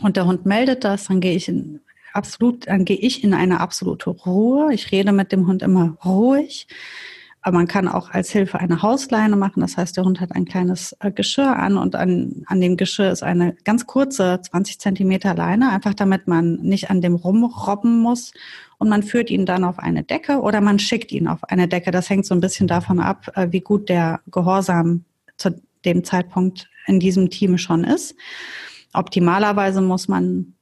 [0.02, 1.80] und der Hund meldet das, dann gehe ich in
[2.12, 4.72] absolut, dann gehe ich in eine absolute Ruhe.
[4.72, 6.66] Ich rede mit dem Hund immer ruhig.
[7.46, 9.60] Aber man kann auch als Hilfe eine Hausleine machen.
[9.60, 13.10] Das heißt, der Hund hat ein kleines äh, Geschirr an und an, an dem Geschirr
[13.12, 18.32] ist eine ganz kurze 20 Zentimeter Leine, einfach damit man nicht an dem rumrobben muss.
[18.78, 21.90] Und man führt ihn dann auf eine Decke oder man schickt ihn auf eine Decke.
[21.90, 25.04] Das hängt so ein bisschen davon ab, äh, wie gut der Gehorsam
[25.36, 28.14] zu dem Zeitpunkt in diesem Team schon ist.
[28.94, 30.54] Optimalerweise muss man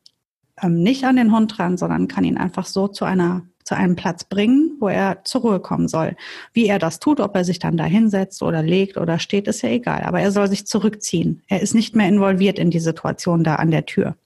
[0.60, 3.96] ähm, nicht an den Hund dran, sondern kann ihn einfach so zu einer zu einem
[3.96, 6.16] Platz bringen, wo er zur Ruhe kommen soll.
[6.52, 9.62] Wie er das tut, ob er sich dann da hinsetzt oder legt oder steht, ist
[9.62, 10.02] ja egal.
[10.02, 11.42] Aber er soll sich zurückziehen.
[11.48, 14.16] Er ist nicht mehr involviert in die Situation da an der Tür.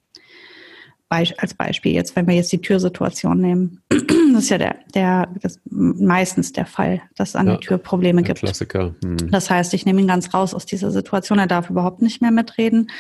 [1.09, 5.61] als Beispiel jetzt, wenn wir jetzt die Türsituation nehmen, das ist ja der, der das
[5.64, 8.41] meistens der Fall, dass es an ja, der Tür Probleme gibt.
[8.41, 8.95] Klassiker.
[9.05, 9.30] Hm.
[9.30, 11.39] Das heißt, ich nehme ihn ganz raus aus dieser Situation.
[11.39, 12.91] Er darf überhaupt nicht mehr mitreden.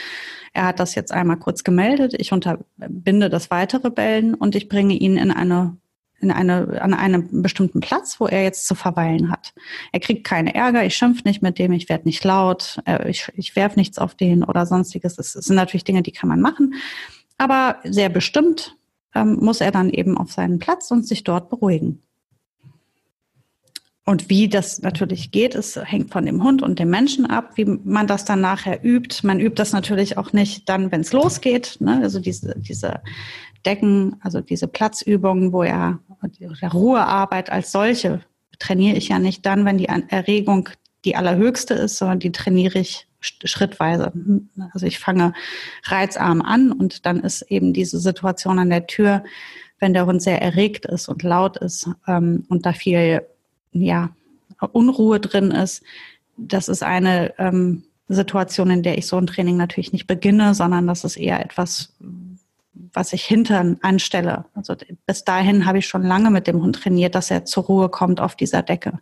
[0.52, 2.14] Er hat das jetzt einmal kurz gemeldet.
[2.16, 5.76] Ich unterbinde das weitere Bellen und ich bringe ihn in eine
[6.20, 9.52] in eine, an einem bestimmten Platz, wo er jetzt zu verweilen hat.
[9.92, 13.30] Er kriegt keine Ärger, ich schimpf nicht mit dem, ich werde nicht laut, äh, ich,
[13.34, 15.16] ich werf nichts auf den oder sonstiges.
[15.16, 16.74] Das sind natürlich Dinge, die kann man machen.
[17.38, 18.76] Aber sehr bestimmt
[19.14, 22.02] ähm, muss er dann eben auf seinen Platz und sich dort beruhigen.
[24.08, 27.64] Und wie das natürlich geht, es hängt von dem Hund und dem Menschen ab, wie
[27.64, 29.26] man das dann nachher übt.
[29.26, 31.78] Man übt das natürlich auch nicht dann, wenn es losgeht.
[31.80, 31.98] Ne?
[32.00, 33.00] Also diese, diese
[33.66, 35.98] Decken, also diese Platzübungen, wo er
[36.40, 38.20] der Ruhearbeit als solche
[38.58, 40.68] trainiere ich ja nicht dann, wenn die Erregung
[41.04, 44.12] die allerhöchste ist, sondern die trainiere ich schrittweise.
[44.72, 45.32] Also ich fange
[45.84, 49.24] reizarm an und dann ist eben diese Situation an der Tür,
[49.78, 53.22] wenn der Hund sehr erregt ist und laut ist ähm, und da viel
[53.72, 54.10] ja,
[54.72, 55.82] Unruhe drin ist.
[56.36, 60.86] Das ist eine ähm, Situation, in der ich so ein Training natürlich nicht beginne, sondern
[60.86, 61.94] das ist eher etwas,
[62.96, 64.46] was ich hintern anstelle.
[64.54, 64.74] Also
[65.04, 68.20] bis dahin habe ich schon lange mit dem Hund trainiert, dass er zur Ruhe kommt
[68.20, 68.98] auf dieser Decke.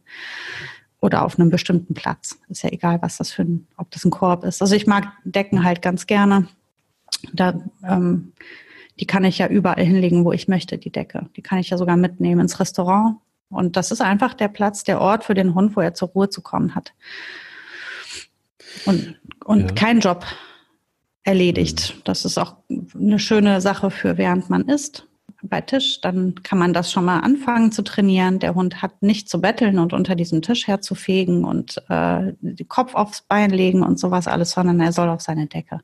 [1.01, 2.39] oder auf einem bestimmten Platz.
[2.49, 4.63] Ist ja egal, was das für ein, ob das ein Korb ist.
[4.63, 6.49] Also ich mag Decken halt ganz gerne.
[7.33, 8.33] Da, ähm,
[8.99, 11.29] die kann ich ja überall hinlegen, wo ich möchte, die Decke.
[11.37, 13.19] Die kann ich ja sogar mitnehmen ins Restaurant.
[13.51, 16.31] Und das ist einfach der Platz, der Ort für den Hund, wo er zur Ruhe
[16.31, 16.95] zu kommen hat.
[18.87, 19.75] Und, und ja.
[19.75, 20.25] kein Job
[21.25, 21.95] erledigt.
[21.97, 22.01] Mhm.
[22.05, 22.57] Das ist auch
[22.95, 25.07] eine schöne Sache für während man isst
[25.49, 28.39] bei Tisch, dann kann man das schon mal anfangen zu trainieren.
[28.39, 32.95] Der Hund hat nicht zu betteln und unter diesem Tisch herzufegen und äh, den Kopf
[32.95, 35.81] aufs Bein legen und sowas alles, sondern er soll auf seine Decke.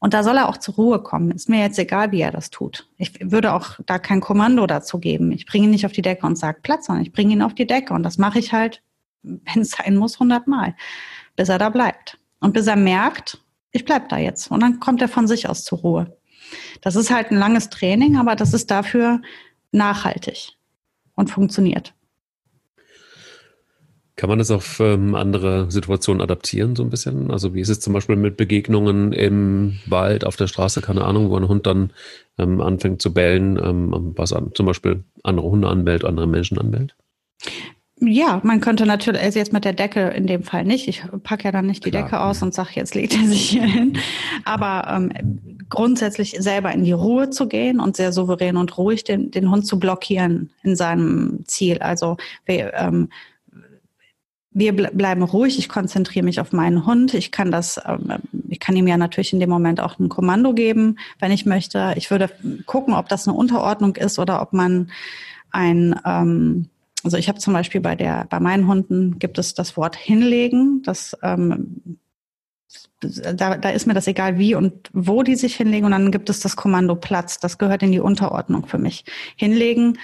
[0.00, 1.32] Und da soll er auch zur Ruhe kommen.
[1.32, 2.88] Ist mir jetzt egal, wie er das tut.
[2.98, 5.32] Ich würde auch da kein Kommando dazu geben.
[5.32, 7.54] Ich bringe ihn nicht auf die Decke und sage Platz, sondern ich bringe ihn auf
[7.54, 7.94] die Decke.
[7.94, 8.82] Und das mache ich halt,
[9.22, 10.74] wenn es sein muss, hundertmal,
[11.36, 12.18] bis er da bleibt.
[12.40, 13.38] Und bis er merkt,
[13.72, 14.50] ich bleib da jetzt.
[14.50, 16.16] Und dann kommt er von sich aus zur Ruhe.
[16.80, 19.20] Das ist halt ein langes Training, aber das ist dafür
[19.72, 20.52] nachhaltig
[21.14, 21.94] und funktioniert.
[24.16, 27.30] Kann man das auf ähm, andere Situationen adaptieren, so ein bisschen?
[27.30, 31.30] Also wie ist es zum Beispiel mit Begegnungen im Wald, auf der Straße, keine Ahnung,
[31.30, 31.92] wo ein Hund dann
[32.36, 36.96] ähm, anfängt zu bellen, ähm, was an, zum Beispiel andere Hunde anbellt, andere Menschen anbellt?
[38.00, 40.88] Ja, man könnte natürlich, also jetzt mit der Decke in dem Fall nicht.
[40.88, 42.04] Ich packe ja dann nicht die Klar.
[42.04, 43.98] Decke aus und sage, jetzt legt er sich hier hin.
[44.44, 45.12] Aber ähm,
[45.68, 49.66] grundsätzlich selber in die Ruhe zu gehen und sehr souverän und ruhig den, den Hund
[49.66, 51.78] zu blockieren in seinem Ziel.
[51.78, 53.08] Also wir, ähm,
[54.50, 57.14] wir bleiben ruhig, ich konzentriere mich auf meinen Hund.
[57.14, 58.12] Ich kann das, ähm,
[58.48, 61.94] ich kann ihm ja natürlich in dem Moment auch ein Kommando geben, wenn ich möchte.
[61.96, 62.30] Ich würde
[62.66, 64.90] gucken, ob das eine Unterordnung ist oder ob man
[65.50, 66.68] ein ähm,
[67.04, 70.82] also ich habe zum Beispiel bei der, bei meinen Hunden gibt es das Wort hinlegen.
[70.82, 71.98] Das ähm,
[73.00, 75.86] da, da ist mir das egal, wie und wo die sich hinlegen.
[75.86, 77.38] Und dann gibt es das Kommando Platz.
[77.38, 79.04] Das gehört in die Unterordnung für mich.
[79.36, 79.98] Hinlegen,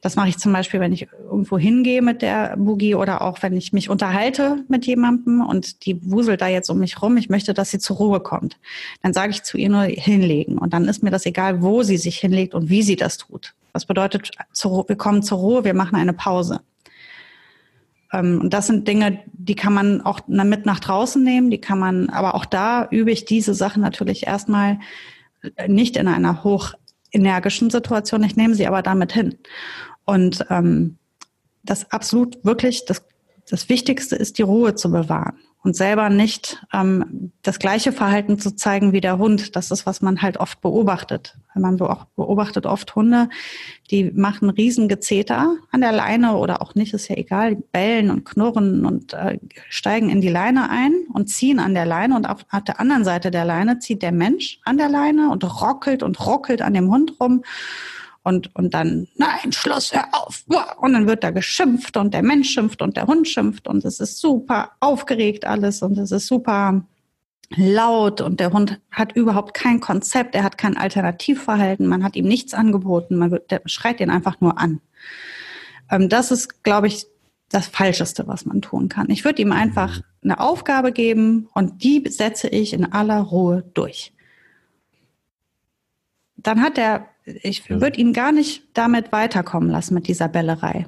[0.00, 3.56] das mache ich zum Beispiel, wenn ich irgendwo hingehe mit der Boogie oder auch wenn
[3.56, 7.16] ich mich unterhalte mit jemandem und die wuselt da jetzt um mich rum.
[7.16, 8.58] Ich möchte, dass sie zur Ruhe kommt.
[9.02, 10.58] Dann sage ich zu ihr nur hinlegen.
[10.58, 13.54] Und dann ist mir das egal, wo sie sich hinlegt und wie sie das tut.
[13.72, 14.30] Was bedeutet,
[14.62, 16.60] wir kommen zur Ruhe, wir machen eine Pause.
[18.12, 21.78] Ähm, und das sind Dinge, die kann man auch mit nach draußen nehmen, die kann
[21.78, 24.78] man, aber auch da übe ich diese Sachen natürlich erstmal
[25.66, 28.24] nicht in einer hochenergischen Situation.
[28.24, 29.38] Ich nehme sie aber damit hin.
[30.04, 30.98] Und ähm,
[31.62, 33.04] das absolut wirklich, das,
[33.48, 38.56] das Wichtigste ist, die Ruhe zu bewahren und selber nicht ähm, das gleiche Verhalten zu
[38.56, 39.56] zeigen wie der Hund.
[39.56, 41.36] Das ist, was man halt oft beobachtet.
[41.54, 43.28] Man beobachtet oft Hunde,
[43.90, 48.10] die machen riesen Gezeter an der Leine oder auch nicht, ist ja egal, die bellen
[48.10, 49.38] und knurren und äh,
[49.68, 53.04] steigen in die Leine ein und ziehen an der Leine und auf, auf der anderen
[53.04, 56.88] Seite der Leine zieht der Mensch an der Leine und rockelt und rockelt an dem
[56.90, 57.42] Hund rum
[58.22, 60.44] und, und dann, nein, Schluss, hör auf.
[60.80, 64.00] Und dann wird da geschimpft und der Mensch schimpft und der Hund schimpft und es
[64.00, 66.82] ist super aufgeregt alles und es ist super
[67.56, 72.26] laut und der Hund hat überhaupt kein Konzept, er hat kein Alternativverhalten, man hat ihm
[72.26, 74.80] nichts angeboten, man wird, der schreit ihn einfach nur an.
[75.90, 77.06] Ähm, das ist, glaube ich,
[77.48, 79.10] das Falscheste, was man tun kann.
[79.10, 84.12] Ich würde ihm einfach eine Aufgabe geben und die setze ich in aller Ruhe durch.
[86.36, 90.86] Dann hat er ich würde ihn gar nicht damit weiterkommen lassen mit dieser Bellerei.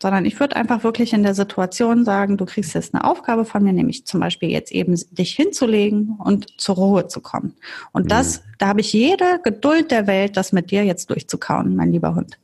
[0.00, 3.62] Sondern ich würde einfach wirklich in der Situation sagen, du kriegst jetzt eine Aufgabe von
[3.62, 7.54] mir, nämlich zum Beispiel jetzt eben dich hinzulegen und zur Ruhe zu kommen.
[7.92, 8.42] Und das, mhm.
[8.58, 12.38] da habe ich jede Geduld der Welt, das mit dir jetzt durchzukauen, mein lieber Hund.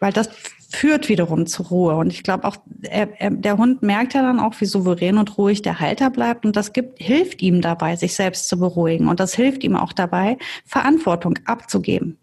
[0.00, 0.30] Weil das
[0.68, 1.96] führt wiederum zur Ruhe.
[1.96, 5.38] Und ich glaube auch, er, er, der Hund merkt ja dann auch, wie souverän und
[5.38, 6.44] ruhig der Halter bleibt.
[6.44, 9.08] Und das gibt, hilft ihm dabei, sich selbst zu beruhigen.
[9.08, 12.18] Und das hilft ihm auch dabei, Verantwortung abzugeben.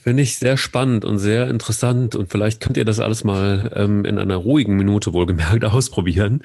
[0.00, 4.06] Finde ich sehr spannend und sehr interessant und vielleicht könnt ihr das alles mal ähm,
[4.06, 6.44] in einer ruhigen Minute wohlgemerkt ausprobieren.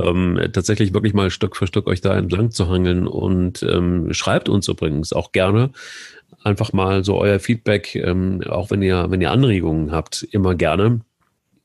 [0.00, 4.48] Ähm, tatsächlich wirklich mal Stück für Stück euch da entlang zu hangeln und ähm, schreibt
[4.48, 5.72] uns übrigens auch gerne,
[6.42, 11.00] einfach mal so euer Feedback, ähm, auch wenn ihr, wenn ihr Anregungen habt, immer gerne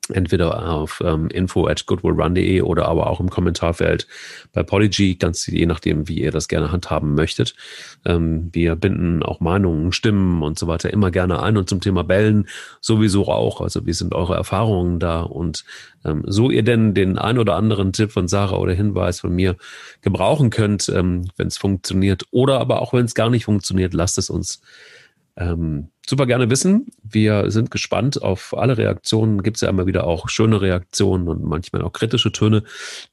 [0.09, 4.07] entweder auf ähm, info at goodwillrun.de oder aber auch im Kommentarfeld
[4.53, 7.55] bei Polygy, ganz je nachdem, wie ihr das gerne handhaben möchtet.
[8.05, 12.03] Ähm, wir binden auch Meinungen, Stimmen und so weiter immer gerne ein und zum Thema
[12.03, 12.47] Bellen
[12.81, 13.61] sowieso auch.
[13.61, 15.65] Also wie sind eure Erfahrungen da und
[16.05, 19.55] ähm, so ihr denn den ein oder anderen Tipp von Sarah oder Hinweis von mir
[20.01, 24.17] gebrauchen könnt, ähm, wenn es funktioniert oder aber auch wenn es gar nicht funktioniert, lasst
[24.17, 24.61] es uns
[25.37, 26.87] ähm, super gerne wissen.
[27.03, 29.43] Wir sind gespannt auf alle Reaktionen.
[29.43, 32.63] Gibt es ja immer wieder auch schöne Reaktionen und manchmal auch kritische Töne.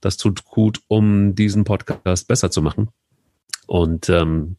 [0.01, 2.89] Das tut gut, um diesen Podcast besser zu machen.
[3.67, 4.57] Und ähm,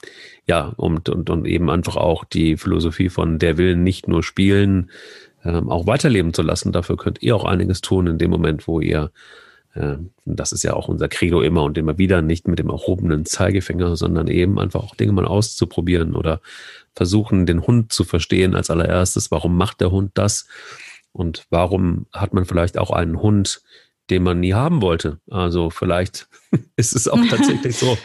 [0.48, 4.90] ja, und, und, und eben einfach auch die Philosophie von der will nicht nur spielen,
[5.44, 6.72] ähm, auch weiterleben zu lassen.
[6.72, 9.12] Dafür könnt ihr auch einiges tun in dem Moment, wo ihr,
[10.26, 13.98] das ist ja auch unser Credo immer und immer wieder, nicht mit dem erhobenen Zeigefinger,
[13.98, 16.40] sondern eben einfach auch Dinge mal auszuprobieren oder
[16.96, 19.32] versuchen, den Hund zu verstehen als allererstes.
[19.32, 20.48] Warum macht der Hund das?
[21.12, 23.64] Und warum hat man vielleicht auch einen Hund,
[24.10, 25.20] den man nie haben wollte.
[25.30, 26.28] Also vielleicht
[26.76, 27.98] ist es auch tatsächlich so,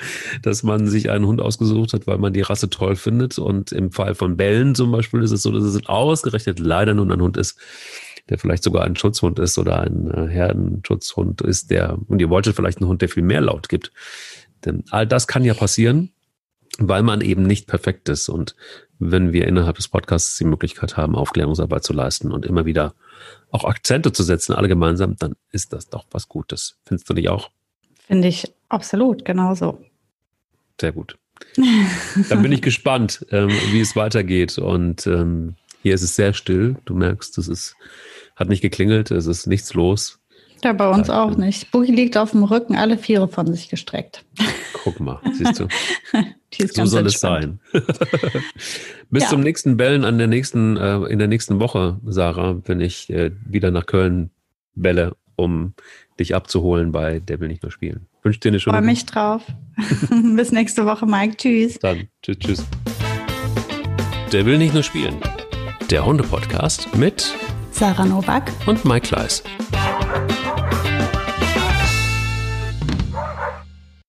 [0.43, 3.39] dass man sich einen Hund ausgesucht hat, weil man die Rasse toll findet.
[3.39, 7.13] Und im Fall von Bällen zum Beispiel ist es so, dass es ausgerechnet leider nun
[7.13, 7.59] ein Hund ist,
[8.31, 12.57] der vielleicht sogar ein Schutzhund ist oder ein äh, Herdenschutzhund ist, der, und ihr wolltet
[12.57, 13.93] vielleicht einen Hund, der viel mehr laut gibt.
[14.65, 16.13] Denn all das kann ja passieren,
[16.79, 18.29] weil man eben nicht perfekt ist.
[18.29, 18.55] Und
[18.99, 22.95] wenn wir innerhalb des Podcasts die Möglichkeit haben, Aufklärungsarbeit zu leisten und immer wieder
[23.51, 26.79] auch Akzente zu setzen, alle gemeinsam, dann ist das doch was Gutes.
[26.85, 27.51] Findest du nicht auch?
[28.07, 29.81] Finde ich absolut, genauso.
[30.81, 31.19] Sehr gut.
[32.29, 34.59] Dann bin ich gespannt, ähm, wie es weitergeht.
[34.59, 36.77] Und ähm, hier ist es sehr still.
[36.85, 37.77] Du merkst, es ist,
[38.41, 40.19] hat nicht geklingelt, es ist nichts los.
[40.65, 41.71] Ja, bei uns auch nicht.
[41.71, 44.25] Boogie liegt auf dem Rücken, alle Viere von sich gestreckt.
[44.85, 45.69] Guck mal, siehst du.
[46.75, 47.61] so soll entspannt.
[47.73, 48.43] es sein.
[49.11, 49.29] Bis ja.
[49.29, 53.31] zum nächsten Bellen an der nächsten, äh, in der nächsten Woche, Sarah, wenn ich äh,
[53.47, 54.31] wieder nach Köln
[54.75, 55.75] belle, um
[56.19, 58.07] dich abzuholen bei Der will nicht nur spielen.
[58.23, 59.43] Wünsche dir eine schöne Freue mich drauf.
[60.37, 61.37] Bis nächste Woche, Mike.
[61.37, 61.79] Tschüss.
[61.79, 62.67] Dann, tschüss, tschüss.
[64.31, 65.17] Der will nicht nur spielen.
[65.91, 67.35] Der Hunde-Podcast mit
[67.71, 69.43] Sarah Novak und Mike Kleiss.